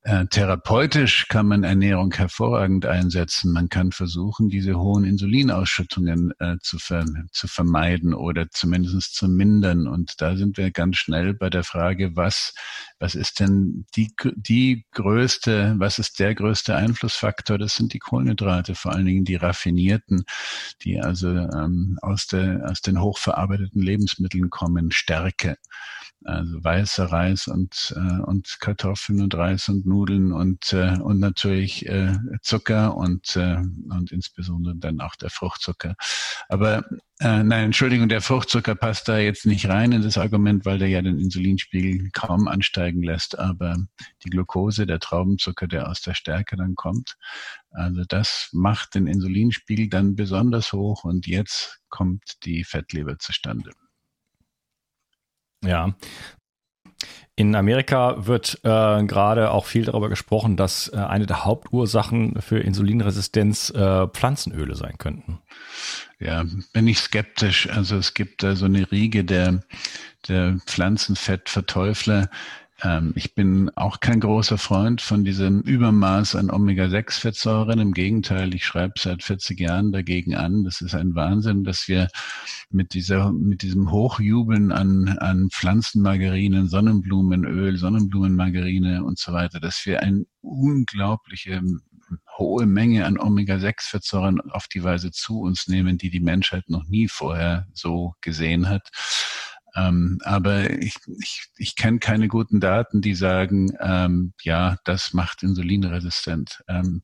Äh, 0.06 0.26
therapeutisch 0.26 1.30
kann 1.30 1.48
man 1.48 1.64
Ernährung 1.64 2.14
hervorragend 2.14 2.86
einsetzen. 2.86 3.54
Man 3.54 3.70
kann 3.70 3.94
versuchen, 3.94 4.50
diese 4.50 4.78
hohen 4.78 5.06
Insulinausschüttungen 5.06 6.34
äh, 6.40 6.58
zu, 6.62 6.78
ver 6.78 7.06
zu 7.32 7.48
vermeiden 7.48 8.14
oder 8.14 8.50
zumindest 8.52 9.16
zu 9.16 9.30
mindern. 9.30 9.88
Und 9.88 10.16
da 10.18 10.36
sind 10.36 10.58
wir 10.58 10.72
ganz 10.72 10.98
schnell 10.98 11.34
bei 11.34 11.50
der 11.50 11.64
Frage, 11.64 12.18
was, 12.18 12.54
was 13.00 13.16
ist 13.16 13.40
denn 13.40 13.86
die, 13.96 14.14
die 14.36 14.86
größte, 14.92 15.76
was 15.78 16.00
ist 16.00 16.20
der 16.20 16.36
größte 16.36 16.76
Einflussfaktor? 16.76 17.58
Das 17.58 17.76
sind 17.76 17.94
die 17.94 18.00
Kohlenhydrate, 18.00 18.76
vor 18.76 18.92
allen 18.92 19.06
Dingen 19.06 19.24
die 19.24 19.36
raffinierten, 19.36 20.26
die 20.82 21.00
also 21.00 21.30
ähm, 21.30 21.98
aus, 22.02 22.28
der, 22.28 22.70
aus 22.70 22.82
den 22.82 23.00
hochverarbeiteten 23.00 23.82
Lebensmitteln 23.82 24.50
kommen, 24.50 24.92
Stärke 24.92 25.56
also 26.26 26.64
weißer 26.64 27.06
Reis 27.06 27.48
und, 27.48 27.94
äh, 27.96 28.22
und 28.22 28.58
Kartoffeln 28.60 29.22
und 29.22 29.36
Reis 29.36 29.70
und 29.70 29.86
Nudeln 29.86 30.32
und, 30.32 30.74
äh, 30.74 30.98
und 31.00 31.20
natürlich 31.20 31.86
äh, 31.88 32.16
Zucker 32.42 32.96
und, 32.96 33.36
äh, 33.36 33.58
und 33.58 34.12
insbesondere 34.12 34.76
dann 34.76 35.02
auch 35.02 35.16
der 35.16 35.30
Fruchtzucker. 35.30 35.96
Aber 36.50 36.86
äh, 37.20 37.44
nein, 37.44 37.66
Entschuldigung, 37.66 38.10
der 38.10 38.22
Fruchtzucker 38.22 38.76
passt 38.76 39.08
da 39.08 39.18
jetzt 39.18 39.46
nicht 39.46 39.68
rein 39.70 39.92
in 39.92 40.02
das 40.02 40.18
Argument, 40.18 40.66
weil 40.66 40.80
der 40.80 40.90
ja 40.90 41.02
den 41.02 41.20
Insulinspiegel 41.20 42.10
kaum 42.12 42.48
ansteigen 42.48 43.04
lässt. 43.04 43.38
Aber 43.38 43.78
die 44.24 44.30
Glucose, 44.30 44.86
der 44.86 45.00
Traubenzucker, 45.00 45.68
der 45.68 45.90
aus 45.90 46.02
der 46.02 46.16
Stärke 46.16 46.56
dann 46.58 46.76
kommt, 46.76 47.16
also 47.72 48.04
das 48.08 48.50
macht 48.52 48.96
den 48.96 49.08
Insulinspiegel 49.08 49.90
dann 49.90 50.16
besonders 50.16 50.74
hoch 50.74 51.04
und 51.04 51.28
jetzt 51.28 51.80
kommt 51.90 52.44
die 52.44 52.64
Fettleber 52.64 53.18
zustande. 53.20 53.72
Ja. 55.64 55.94
In 57.36 57.56
Amerika 57.56 58.28
wird 58.28 58.60
äh, 58.64 59.04
gerade 59.06 59.50
auch 59.50 59.66
viel 59.66 59.86
darüber 59.86 60.08
gesprochen, 60.08 60.56
dass 60.56 60.90
äh, 60.90 60.98
eine 60.98 61.26
der 61.26 61.46
Hauptursachen 61.46 62.40
für 62.42 62.60
Insulinresistenz 62.60 63.72
äh, 63.72 64.08
Pflanzenöle 64.08 64.76
sein 64.76 65.00
könnten. 65.00 65.40
Ja, 66.20 66.46
bin 66.74 66.88
ich 66.88 67.00
skeptisch. 67.00 67.70
Also 67.70 67.98
es 67.98 68.14
gibt 68.14 68.44
da 68.44 68.56
so 68.56 68.66
eine 68.66 68.92
Riege 68.92 69.24
der, 69.24 69.62
der 70.28 70.60
Pflanzenfettverteufler, 70.68 72.30
ähm, 72.84 73.14
ich 73.16 73.34
bin 73.34 73.70
auch 73.76 74.00
kein 74.00 74.20
großer 74.20 74.58
Freund 74.58 75.02
von 75.02 75.24
diesem 75.24 75.62
Übermaß 75.62 76.36
an 76.36 76.50
Omega-6-Fettsäuren. 76.50 77.80
Im 77.80 77.94
Gegenteil, 77.94 78.54
ich 78.54 78.66
schreibe 78.66 78.94
seit 78.98 79.24
40 79.24 79.60
Jahren 79.60 79.92
dagegen 79.92 80.36
an. 80.36 80.64
Das 80.64 80.82
ist 80.82 80.94
ein 80.94 81.16
Wahnsinn, 81.16 81.64
dass 81.64 81.88
wir 81.88 82.10
mit 82.70 82.94
dieser, 82.94 83.32
mit 83.32 83.62
diesem 83.62 83.92
Hochjubeln 83.92 84.72
an, 84.72 85.18
an 85.20 85.50
Pflanzenmargarinen, 85.50 86.68
Sonnenblumenöl, 86.68 87.78
Sonnenblumenmargarine 87.78 89.04
und 89.04 89.18
so 89.18 89.32
weiter, 89.32 89.60
dass 89.60 89.86
wir 89.86 90.02
eine 90.02 90.26
unglaubliche 90.42 91.62
hohe 92.38 92.66
Menge 92.66 93.06
an 93.06 93.18
Omega-6-Fettsäuren 93.18 94.42
auf 94.52 94.68
die 94.68 94.84
Weise 94.84 95.12
zu 95.12 95.40
uns 95.40 95.68
nehmen, 95.68 95.98
die 95.98 96.10
die 96.10 96.20
Menschheit 96.20 96.70
noch 96.70 96.86
nie 96.86 97.08
vorher 97.08 97.68
so 97.74 98.14
gesehen 98.22 98.70
hat. 98.70 98.90
Ähm, 99.76 100.20
aber 100.24 100.70
ich, 100.82 100.96
ich, 101.20 101.48
ich 101.58 101.76
kenne 101.76 102.00
keine 102.00 102.28
guten 102.28 102.60
Daten, 102.60 103.02
die 103.02 103.16
sagen, 103.16 103.76
ähm, 103.80 104.34
ja, 104.42 104.78
das 104.86 105.14
macht 105.14 105.44
insulinresistent. 105.44 106.64
Ähm, 106.68 107.02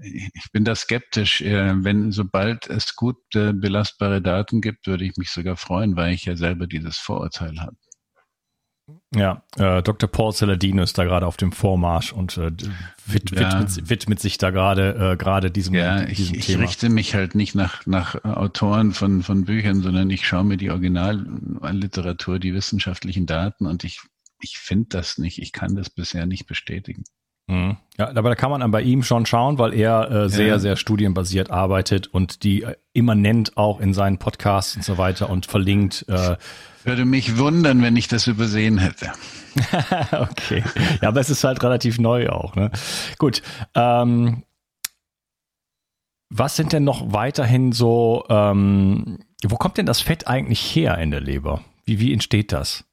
ich 0.00 0.50
bin 0.52 0.64
da 0.64 0.74
skeptisch. 0.74 1.40
Äh, 1.42 1.84
wenn 1.84 2.12
sobald 2.12 2.68
es 2.68 2.96
gut 2.96 3.18
äh, 3.34 3.52
belastbare 3.52 4.22
Daten 4.22 4.60
gibt, 4.60 4.86
würde 4.86 5.04
ich 5.04 5.16
mich 5.16 5.30
sogar 5.30 5.56
freuen, 5.56 5.96
weil 5.96 6.14
ich 6.14 6.24
ja 6.24 6.36
selber 6.36 6.66
dieses 6.66 6.98
Vorurteil 6.98 7.60
habe. 7.60 7.76
Ja, 9.14 9.42
äh, 9.56 9.82
Dr. 9.82 10.08
Paul 10.08 10.32
Saladino 10.32 10.82
ist 10.82 10.98
da 10.98 11.04
gerade 11.04 11.26
auf 11.26 11.36
dem 11.36 11.52
Vormarsch 11.52 12.12
und 12.12 12.36
äh, 12.36 12.50
wid 13.06 13.30
ja. 13.30 13.52
widmet, 13.52 13.90
widmet, 13.90 14.20
sich 14.20 14.38
da 14.38 14.50
gerade 14.50 15.12
äh, 15.12 15.16
gerade 15.16 15.50
diesem, 15.50 15.74
ja, 15.74 16.04
diesem 16.04 16.34
ich, 16.34 16.46
Thema. 16.46 16.64
Ich 16.64 16.68
richte 16.70 16.88
mich 16.88 17.14
halt 17.14 17.34
nicht 17.34 17.54
nach, 17.54 17.86
nach 17.86 18.24
Autoren 18.24 18.92
von, 18.92 19.22
von 19.22 19.44
Büchern, 19.44 19.82
sondern 19.82 20.10
ich 20.10 20.26
schaue 20.26 20.44
mir 20.44 20.56
die 20.56 20.70
Originalliteratur, 20.70 22.38
die 22.38 22.54
wissenschaftlichen 22.54 23.26
Daten 23.26 23.66
und 23.66 23.84
ich, 23.84 24.00
ich 24.40 24.58
finde 24.58 24.88
das 24.90 25.18
nicht. 25.18 25.40
Ich 25.40 25.52
kann 25.52 25.76
das 25.76 25.88
bisher 25.88 26.26
nicht 26.26 26.46
bestätigen. 26.46 27.04
Mhm. 27.48 27.76
Ja, 27.98 28.08
aber 28.08 28.30
da 28.30 28.34
kann 28.34 28.50
man 28.50 28.60
dann 28.60 28.70
bei 28.70 28.82
ihm 28.82 29.02
schon 29.02 29.26
schauen, 29.26 29.58
weil 29.58 29.74
er 29.74 30.10
äh, 30.10 30.28
sehr, 30.28 30.46
ja. 30.46 30.58
sehr 30.58 30.76
studienbasiert 30.76 31.50
arbeitet 31.50 32.06
und 32.06 32.42
die 32.42 32.62
äh, 32.62 32.76
immanent 32.92 33.56
auch 33.56 33.80
in 33.80 33.94
seinen 33.94 34.18
Podcasts 34.18 34.74
und 34.74 34.84
so 34.84 34.98
weiter 34.98 35.28
und 35.28 35.46
verlinkt. 35.46 36.06
Äh, 36.08 36.36
Würde 36.84 37.04
mich 37.04 37.38
wundern, 37.38 37.82
wenn 37.82 37.96
ich 37.96 38.08
das 38.08 38.26
übersehen 38.26 38.78
hätte. 38.78 39.12
okay. 40.12 40.64
Ja, 41.00 41.08
aber 41.08 41.20
es 41.20 41.30
ist 41.30 41.44
halt 41.44 41.62
relativ 41.62 41.98
neu 41.98 42.28
auch. 42.28 42.54
Ne? 42.56 42.70
Gut. 43.18 43.42
Ähm, 43.74 44.42
was 46.28 46.56
sind 46.56 46.72
denn 46.72 46.84
noch 46.84 47.12
weiterhin 47.12 47.72
so, 47.72 48.24
ähm, 48.30 49.18
wo 49.44 49.56
kommt 49.56 49.76
denn 49.76 49.86
das 49.86 50.00
Fett 50.00 50.26
eigentlich 50.26 50.60
her 50.74 50.96
in 50.98 51.10
der 51.10 51.20
Leber? 51.20 51.62
Wie, 51.84 52.00
wie 52.00 52.12
entsteht 52.12 52.52
das? 52.52 52.84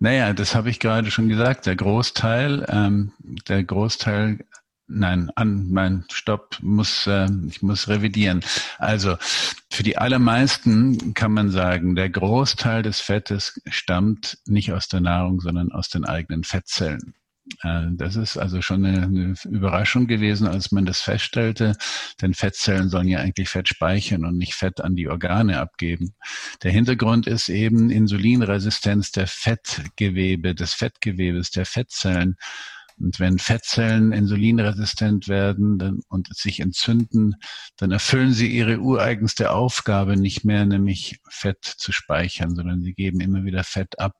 Naja, 0.00 0.32
das 0.32 0.54
habe 0.54 0.70
ich 0.70 0.80
gerade 0.80 1.10
schon 1.10 1.28
gesagt. 1.28 1.66
Der 1.66 1.76
Großteil, 1.76 2.66
ähm, 2.68 3.12
der 3.48 3.62
Großteil 3.62 4.44
Nein, 4.88 5.30
an 5.36 5.70
mein 5.70 6.04
Stopp 6.12 6.58
muss 6.60 7.06
äh, 7.06 7.28
ich 7.48 7.62
muss 7.62 7.88
revidieren. 7.88 8.40
Also 8.78 9.16
für 9.70 9.82
die 9.82 9.96
allermeisten 9.96 11.14
kann 11.14 11.32
man 11.32 11.50
sagen, 11.50 11.94
der 11.94 12.10
Großteil 12.10 12.82
des 12.82 13.00
Fettes 13.00 13.60
stammt 13.68 14.38
nicht 14.46 14.72
aus 14.72 14.88
der 14.88 15.00
Nahrung, 15.00 15.40
sondern 15.40 15.72
aus 15.72 15.88
den 15.88 16.04
eigenen 16.04 16.44
Fettzellen. 16.44 17.14
Äh, 17.62 17.86
das 17.92 18.16
ist 18.16 18.36
also 18.36 18.62
schon 18.62 18.84
eine, 18.84 19.02
eine, 19.02 19.34
Überraschung 19.50 20.06
gewesen, 20.06 20.46
als 20.46 20.72
man 20.72 20.84
das 20.84 21.00
feststellte, 21.00 21.74
denn 22.20 22.34
Fettzellen 22.34 22.88
sollen 22.88 23.08
ja 23.08 23.20
eigentlich 23.20 23.48
Fett 23.48 23.68
speichern 23.68 24.24
und 24.24 24.36
nicht 24.38 24.54
Fett 24.54 24.80
an 24.80 24.94
die 24.94 25.08
Organe 25.08 25.58
abgeben. 25.60 26.14
Der 26.62 26.70
Hintergrund 26.70 27.26
ist 27.26 27.48
eben 27.48 27.90
Insulinresistenz 27.90 29.10
der 29.12 29.26
Fettgewebe, 29.26 30.54
des 30.54 30.72
Fettgewebes, 30.74 31.50
der 31.50 31.66
Fettzellen. 31.66 32.36
Und 32.98 33.20
wenn 33.20 33.38
Fettzellen 33.38 34.12
insulinresistent 34.12 35.28
werden 35.28 36.00
und 36.08 36.28
sich 36.34 36.60
entzünden, 36.60 37.34
dann 37.76 37.90
erfüllen 37.90 38.32
sie 38.32 38.48
ihre 38.48 38.78
ureigenste 38.78 39.50
Aufgabe 39.50 40.16
nicht 40.16 40.44
mehr, 40.44 40.66
nämlich 40.66 41.20
Fett 41.28 41.64
zu 41.64 41.92
speichern, 41.92 42.54
sondern 42.54 42.82
sie 42.82 42.94
geben 42.94 43.20
immer 43.20 43.44
wieder 43.44 43.64
Fett 43.64 43.98
ab. 43.98 44.14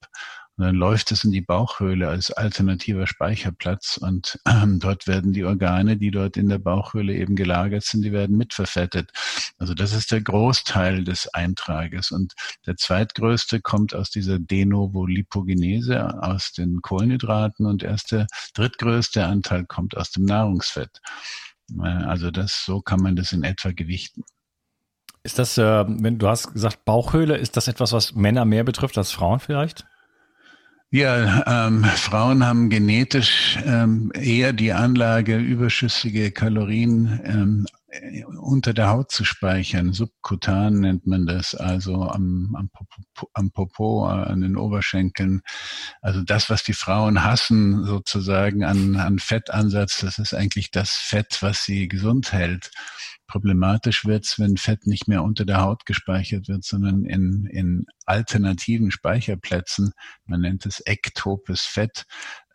Und 0.62 0.68
dann 0.68 0.76
läuft 0.76 1.10
es 1.10 1.24
in 1.24 1.32
die 1.32 1.40
Bauchhöhle 1.40 2.08
als 2.08 2.30
alternativer 2.30 3.08
Speicherplatz 3.08 3.96
und 3.96 4.38
ähm, 4.46 4.78
dort 4.78 5.08
werden 5.08 5.32
die 5.32 5.42
Organe, 5.42 5.96
die 5.96 6.12
dort 6.12 6.36
in 6.36 6.48
der 6.48 6.60
Bauchhöhle 6.60 7.16
eben 7.16 7.34
gelagert 7.34 7.82
sind, 7.82 8.02
die 8.02 8.12
werden 8.12 8.36
mitverfettet. 8.36 9.10
Also 9.58 9.74
das 9.74 9.92
ist 9.92 10.12
der 10.12 10.20
Großteil 10.20 11.02
des 11.02 11.26
Eintrages. 11.34 12.12
Und 12.12 12.34
der 12.64 12.76
zweitgrößte 12.76 13.60
kommt 13.60 13.92
aus 13.92 14.10
dieser 14.10 14.38
De 14.38 14.64
novo 14.64 15.04
Lipogenese, 15.04 16.22
aus 16.22 16.52
den 16.52 16.80
Kohlenhydraten 16.80 17.66
und 17.66 17.82
erst 17.82 18.12
der 18.12 18.28
drittgrößte 18.54 19.26
Anteil 19.26 19.66
kommt 19.66 19.96
aus 19.96 20.12
dem 20.12 20.26
Nahrungsfett. 20.26 21.00
Äh, 21.76 21.88
also 21.88 22.30
das, 22.30 22.64
so 22.64 22.80
kann 22.80 23.00
man 23.00 23.16
das 23.16 23.32
in 23.32 23.42
etwa 23.42 23.72
gewichten. 23.72 24.22
Ist 25.24 25.40
das, 25.40 25.58
äh, 25.58 25.84
wenn 25.88 26.20
du 26.20 26.28
hast 26.28 26.52
gesagt 26.52 26.84
Bauchhöhle, 26.84 27.36
ist 27.36 27.56
das 27.56 27.66
etwas, 27.66 27.92
was 27.92 28.14
Männer 28.14 28.44
mehr 28.44 28.62
betrifft 28.62 28.96
als 28.96 29.10
Frauen 29.10 29.40
vielleicht? 29.40 29.86
Ja, 30.94 31.68
ähm, 31.68 31.84
Frauen 31.84 32.46
haben 32.46 32.68
genetisch 32.68 33.58
ähm, 33.64 34.12
eher 34.14 34.52
die 34.52 34.74
Anlage, 34.74 35.38
überschüssige 35.38 36.30
Kalorien 36.30 37.18
ähm, 37.24 37.66
unter 38.38 38.72
der 38.72 38.88
Haut 38.88 39.10
zu 39.10 39.24
speichern. 39.24 39.92
Subkutan 39.92 40.80
nennt 40.80 41.06
man 41.06 41.26
das, 41.26 41.54
also 41.54 42.02
am, 42.04 42.54
am, 42.56 42.70
Popo, 42.70 43.30
am 43.34 43.50
Popo, 43.50 44.06
an 44.06 44.40
den 44.40 44.56
Oberschenkeln. 44.56 45.42
Also 46.00 46.22
das, 46.22 46.48
was 46.48 46.62
die 46.62 46.72
Frauen 46.72 47.22
hassen, 47.22 47.84
sozusagen 47.84 48.64
an, 48.64 48.96
an 48.96 49.18
Fettansatz, 49.18 50.00
das 50.00 50.18
ist 50.18 50.34
eigentlich 50.34 50.70
das 50.70 50.92
Fett, 50.92 51.38
was 51.42 51.64
sie 51.64 51.88
gesund 51.88 52.32
hält. 52.32 52.70
Problematisch 53.26 54.04
wird's, 54.04 54.38
wenn 54.38 54.56
Fett 54.56 54.86
nicht 54.86 55.08
mehr 55.08 55.22
unter 55.22 55.44
der 55.44 55.60
Haut 55.60 55.84
gespeichert 55.84 56.48
wird, 56.48 56.64
sondern 56.64 57.04
in, 57.04 57.46
in 57.46 57.86
alternativen 58.06 58.90
Speicherplätzen. 58.90 59.92
Man 60.24 60.40
nennt 60.40 60.66
es 60.66 60.80
ektopes 60.80 61.62
Fett, 61.62 62.04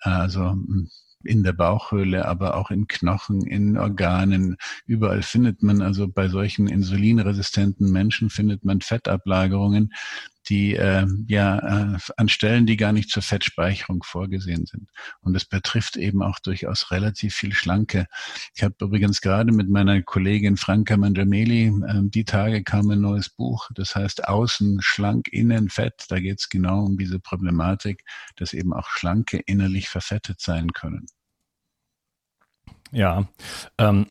also 0.02 0.52
hm, 0.52 0.89
in 1.28 1.44
der 1.44 1.54
Bauchhöhle, 1.54 2.26
aber 2.26 2.56
auch 2.56 2.72
in 2.72 2.88
Knochen, 2.88 3.46
in 3.46 3.78
Organen. 3.78 4.58
Überall 4.86 5.22
findet 5.22 5.62
man 5.62 5.82
also 5.82 6.08
bei 6.08 6.28
solchen 6.28 6.68
insulinresistenten 6.68 7.92
Menschen 7.92 8.30
findet 8.30 8.66
man 8.66 8.82
Fettablagerungen, 8.82 9.92
die 10.50 10.76
äh, 10.76 11.06
ja 11.28 11.96
äh, 11.96 11.98
an 12.16 12.30
Stellen, 12.30 12.66
die 12.66 12.78
gar 12.78 12.94
nicht 12.94 13.10
zur 13.10 13.24
Fettspeicherung 13.24 14.04
vorgesehen 14.04 14.66
sind. 14.66 14.90
Und 15.22 15.36
es 15.36 15.46
betrifft 15.46 15.98
eben 15.98 16.24
auch 16.24 16.40
durchaus 16.40 16.92
relativ 16.92 17.36
viel 17.36 17.54
Schlanke. 17.54 18.08
Ich 18.56 18.63
habe 18.63 18.76
übrigens 18.82 19.22
gerade 19.22 19.52
mit 19.52 19.70
meiner 19.70 20.02
Kollegin 20.02 20.58
Franka 20.58 20.98
Mangiameli, 20.98 21.68
äh, 21.68 22.02
die 22.04 22.26
Tage 22.26 22.63
kam 22.63 22.90
ein 22.90 23.02
neues 23.02 23.30
Buch, 23.30 23.70
das 23.76 23.96
heißt 23.96 24.28
Außen 24.28 24.80
schlank, 24.82 25.28
innen 25.32 25.70
fett. 25.70 26.06
Da 26.10 26.20
geht 26.20 26.40
es 26.40 26.50
genau 26.50 26.86
um 26.86 26.98
diese 26.98 27.20
Problematik, 27.20 28.04
dass 28.36 28.54
eben 28.54 28.74
auch 28.74 28.88
Schlanke 28.90 29.38
innerlich 29.46 29.90
verfettet 29.90 30.40
sein 30.40 30.72
können. 30.74 31.08
Ja, 32.91 33.26
ähm, 33.78 34.08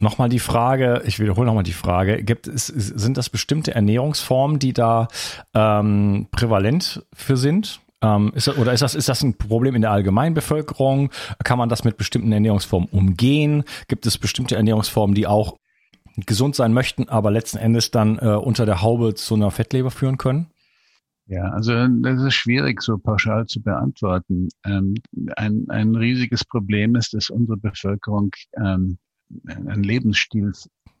Nochmal 0.00 0.28
die 0.28 0.38
Frage, 0.38 1.02
ich 1.06 1.18
wiederhole 1.18 1.46
nochmal 1.46 1.64
die 1.64 1.72
Frage, 1.72 2.22
gibt 2.22 2.46
es, 2.46 2.66
sind 2.68 3.16
das 3.16 3.28
bestimmte 3.28 3.74
Ernährungsformen, 3.74 4.60
die 4.60 4.72
da 4.72 5.08
ähm, 5.54 6.28
prävalent 6.30 7.04
für 7.12 7.36
sind? 7.36 7.80
Ähm, 8.00 8.30
ist 8.36 8.46
das, 8.46 8.56
oder 8.58 8.72
ist 8.72 8.80
das, 8.80 8.94
ist 8.94 9.08
das 9.08 9.22
ein 9.22 9.34
Problem 9.34 9.74
in 9.74 9.82
der 9.82 9.90
Allgemeinbevölkerung? 9.90 11.10
Kann 11.42 11.58
man 11.58 11.68
das 11.68 11.82
mit 11.82 11.96
bestimmten 11.96 12.30
Ernährungsformen 12.30 12.88
umgehen? 12.90 13.64
Gibt 13.88 14.06
es 14.06 14.18
bestimmte 14.18 14.54
Ernährungsformen, 14.54 15.16
die 15.16 15.26
auch 15.26 15.56
gesund 16.26 16.54
sein 16.54 16.72
möchten, 16.72 17.08
aber 17.08 17.32
letzten 17.32 17.58
Endes 17.58 17.90
dann 17.90 18.18
äh, 18.18 18.36
unter 18.36 18.66
der 18.66 18.82
Haube 18.82 19.14
zu 19.14 19.34
einer 19.34 19.50
Fettleber 19.50 19.90
führen 19.90 20.16
können? 20.16 20.46
Ja, 21.30 21.50
also 21.50 21.86
das 21.86 22.22
ist 22.22 22.34
schwierig 22.34 22.80
so 22.80 22.96
pauschal 22.96 23.46
zu 23.46 23.60
beantworten. 23.60 24.48
Ähm, 24.64 24.94
ein, 25.36 25.66
ein 25.68 25.94
riesiges 25.94 26.42
Problem 26.42 26.96
ist, 26.96 27.12
dass 27.12 27.28
unsere 27.28 27.58
Bevölkerung 27.58 28.30
ähm, 28.56 28.96
einen 29.46 29.82
Lebensstil 29.82 30.52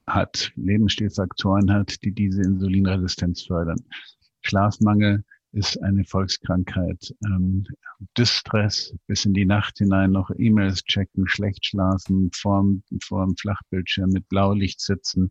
hat, 0.06 0.52
Lebensstilfaktoren 0.56 1.72
hat, 1.72 1.96
die 2.04 2.12
diese 2.12 2.42
Insulinresistenz 2.42 3.44
fördern. 3.44 3.78
Schlafmangel 4.42 5.24
ist 5.52 5.82
eine 5.82 6.04
Volkskrankheit. 6.04 7.14
Ähm, 7.24 7.66
Distress 8.18 8.94
bis 9.06 9.24
in 9.24 9.32
die 9.32 9.46
Nacht 9.46 9.78
hinein 9.78 10.10
noch 10.10 10.30
E-Mails 10.36 10.84
checken, 10.84 11.26
schlecht 11.26 11.64
schlafen, 11.64 12.30
vorm, 12.34 12.82
vorm 13.02 13.34
Flachbildschirm 13.36 14.10
mit 14.10 14.28
Blaulicht 14.28 14.82
sitzen. 14.82 15.30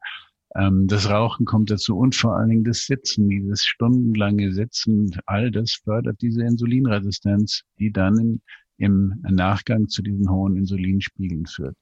Ähm, 0.55 0.87
das 0.87 1.09
Rauchen 1.09 1.45
kommt 1.45 1.71
dazu 1.71 1.97
und 1.97 2.15
vor 2.15 2.37
allen 2.37 2.49
Dingen 2.49 2.63
das 2.63 2.85
Sitzen, 2.85 3.29
dieses 3.29 3.65
stundenlange 3.65 4.53
Sitzen, 4.53 5.11
all 5.25 5.51
das 5.51 5.73
fördert 5.83 6.21
diese 6.21 6.43
Insulinresistenz, 6.43 7.63
die 7.79 7.91
dann 7.91 8.41
im, 8.77 9.21
im 9.27 9.35
Nachgang 9.35 9.87
zu 9.87 10.01
diesen 10.01 10.29
hohen 10.29 10.55
Insulinspiegeln 10.55 11.45
führt. 11.45 11.75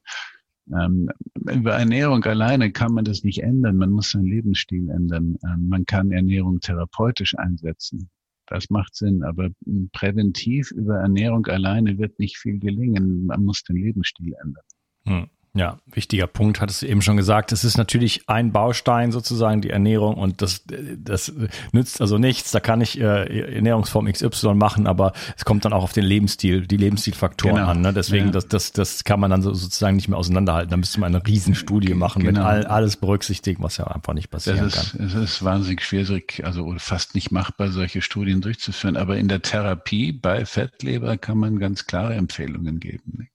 Ähm, 0.73 1.09
über 1.35 1.73
Ernährung 1.73 2.23
alleine 2.23 2.71
kann 2.71 2.93
man 2.93 3.05
das 3.05 3.23
nicht 3.23 3.43
ändern. 3.43 3.77
Man 3.77 3.91
muss 3.91 4.11
seinen 4.11 4.25
Lebensstil 4.25 4.89
ändern. 4.89 5.37
Ähm, 5.45 5.67
man 5.67 5.85
kann 5.85 6.11
Ernährung 6.11 6.59
therapeutisch 6.59 7.37
einsetzen. 7.37 8.09
Das 8.47 8.69
macht 8.69 8.95
Sinn. 8.95 9.23
Aber 9.23 9.49
präventiv 9.91 10.71
über 10.71 10.97
Ernährung 10.97 11.45
alleine 11.45 11.97
wird 11.97 12.17
nicht 12.19 12.37
viel 12.37 12.59
gelingen. 12.59 13.25
Man 13.27 13.43
muss 13.43 13.63
den 13.63 13.77
Lebensstil 13.77 14.33
ändern. 14.41 14.63
Hm. 15.05 15.27
Ja, 15.57 15.77
wichtiger 15.85 16.27
Punkt, 16.27 16.59
hattest 16.59 16.81
du 16.81 16.85
eben 16.85 17.01
schon 17.01 17.15
gesagt. 17.15 17.53
Es 17.53 17.63
ist 17.63 17.77
natürlich 17.77 18.27
ein 18.27 18.51
Baustein 18.51 19.13
sozusagen, 19.13 19.61
die 19.61 19.69
Ernährung 19.69 20.15
und 20.15 20.41
das, 20.41 20.65
das 20.97 21.31
nützt 21.71 22.01
also 22.01 22.17
nichts. 22.17 22.51
Da 22.51 22.59
kann 22.59 22.81
ich 22.81 22.99
äh, 22.99 23.55
Ernährungsform 23.55 24.11
XY 24.11 24.55
machen, 24.55 24.85
aber 24.85 25.13
es 25.37 25.45
kommt 25.45 25.63
dann 25.63 25.71
auch 25.71 25.83
auf 25.83 25.93
den 25.93 26.03
Lebensstil, 26.03 26.67
die 26.67 26.75
Lebensstilfaktoren 26.75 27.55
genau. 27.55 27.69
an. 27.69 27.79
Ne? 27.79 27.93
Deswegen, 27.93 28.25
ja. 28.25 28.31
das, 28.31 28.49
das, 28.49 28.73
das 28.73 29.05
kann 29.05 29.21
man 29.21 29.31
dann 29.31 29.41
so, 29.41 29.53
sozusagen 29.53 29.95
nicht 29.95 30.09
mehr 30.09 30.17
auseinanderhalten. 30.17 30.71
Da 30.71 30.75
müsste 30.75 30.99
man 30.99 31.15
eine 31.15 31.25
Riesenstudie 31.25 31.93
machen 31.93 32.23
genau. 32.23 32.41
mit 32.41 32.47
all, 32.47 32.65
alles 32.65 32.97
berücksichtigen, 32.97 33.63
was 33.63 33.77
ja 33.77 33.87
einfach 33.87 34.13
nicht 34.13 34.29
passieren 34.29 34.67
ist, 34.67 34.91
kann. 34.91 35.05
Es 35.05 35.13
ist 35.13 35.41
wahnsinnig 35.41 35.81
schwierig, 35.83 36.41
also 36.43 36.75
fast 36.79 37.15
nicht 37.15 37.31
machbar, 37.31 37.71
solche 37.71 38.01
Studien 38.01 38.41
durchzuführen. 38.41 38.97
Aber 38.97 39.15
in 39.15 39.29
der 39.29 39.41
Therapie 39.41 40.11
bei 40.11 40.45
Fettleber 40.45 41.15
kann 41.17 41.37
man 41.37 41.59
ganz 41.59 41.85
klare 41.85 42.15
Empfehlungen 42.15 42.81
geben. 42.81 43.29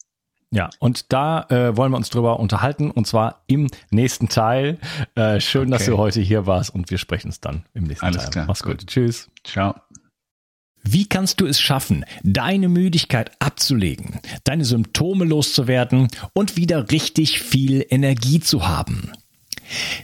Ja, 0.52 0.68
und 0.80 1.12
da 1.12 1.44
äh, 1.48 1.76
wollen 1.76 1.92
wir 1.92 1.96
uns 1.96 2.10
drüber 2.10 2.40
unterhalten 2.40 2.90
und 2.90 3.06
zwar 3.06 3.44
im 3.46 3.68
nächsten 3.90 4.28
Teil. 4.28 4.78
Äh, 5.14 5.40
schön, 5.40 5.62
okay. 5.62 5.70
dass 5.70 5.86
du 5.86 5.96
heute 5.96 6.20
hier 6.20 6.46
warst 6.46 6.74
und 6.74 6.90
wir 6.90 6.98
sprechen 6.98 7.28
es 7.28 7.40
dann 7.40 7.64
im 7.72 7.84
nächsten 7.84 8.04
Alles 8.04 8.22
Teil. 8.24 8.30
Klar. 8.30 8.46
Mach's 8.46 8.62
gut. 8.62 8.78
gut. 8.78 8.86
Tschüss. 8.88 9.30
Ciao. 9.44 9.76
Wie 10.82 11.06
kannst 11.06 11.40
du 11.40 11.46
es 11.46 11.60
schaffen, 11.60 12.04
deine 12.24 12.68
Müdigkeit 12.68 13.30
abzulegen, 13.38 14.18
deine 14.44 14.64
Symptome 14.64 15.24
loszuwerden 15.24 16.08
und 16.32 16.56
wieder 16.56 16.90
richtig 16.90 17.40
viel 17.40 17.86
Energie 17.88 18.40
zu 18.40 18.66
haben? 18.66 19.12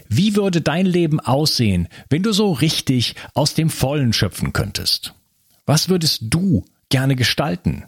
Wie 0.07 0.35
würde 0.35 0.61
dein 0.61 0.85
Leben 0.85 1.19
aussehen, 1.19 1.89
wenn 2.09 2.23
du 2.23 2.31
so 2.31 2.53
richtig 2.53 3.15
aus 3.33 3.53
dem 3.53 3.69
Vollen 3.69 4.13
schöpfen 4.13 4.53
könntest? 4.53 5.13
Was 5.65 5.89
würdest 5.89 6.21
du 6.21 6.63
gerne 6.89 7.15
gestalten? 7.15 7.85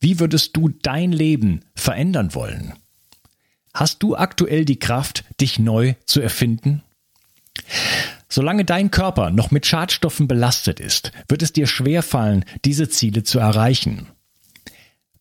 Wie 0.00 0.20
würdest 0.20 0.56
du 0.56 0.68
dein 0.68 1.12
Leben 1.12 1.60
verändern 1.74 2.34
wollen? 2.34 2.74
Hast 3.72 4.02
du 4.02 4.16
aktuell 4.16 4.64
die 4.64 4.78
Kraft, 4.78 5.24
dich 5.40 5.58
neu 5.58 5.94
zu 6.06 6.20
erfinden? 6.20 6.82
Solange 8.28 8.64
dein 8.64 8.90
Körper 8.90 9.30
noch 9.30 9.50
mit 9.50 9.66
Schadstoffen 9.66 10.28
belastet 10.28 10.80
ist, 10.80 11.12
wird 11.28 11.42
es 11.42 11.52
dir 11.52 11.66
schwerfallen, 11.66 12.44
diese 12.64 12.88
Ziele 12.88 13.22
zu 13.22 13.38
erreichen. 13.38 14.08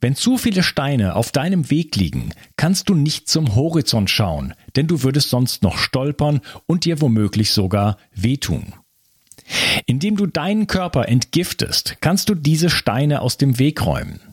Wenn 0.02 0.16
zu 0.16 0.38
viele 0.38 0.64
Steine 0.64 1.16
auf 1.16 1.32
deinem 1.32 1.70
Weg 1.70 1.96
liegen, 1.96 2.34
kannst 2.58 2.90
du 2.90 2.94
nicht 2.94 3.30
zum 3.30 3.56
Horizont 3.56 4.10
schauen, 4.10 4.54
denn 4.76 4.88
du 4.88 5.02
würdest 5.04 5.30
sonst 5.30 5.64
noch 5.64 5.78
stolpern 5.78 6.42
und 6.66 6.86
dir 6.86 7.02
womöglich 7.02 7.52
sogar 7.52 7.98
wehtun. 8.14 8.74
Indem 9.86 10.18
du 10.18 10.26
deinen 10.26 10.68
Körper 10.68 11.08
entgiftest, 11.08 11.98
kannst 12.02 12.30
du 12.30 12.36
diese 12.36 12.70
Steine 12.70 13.22
aus 13.22 13.38
dem 13.38 13.60
Weg 13.60 13.86
räumen. 13.86 14.33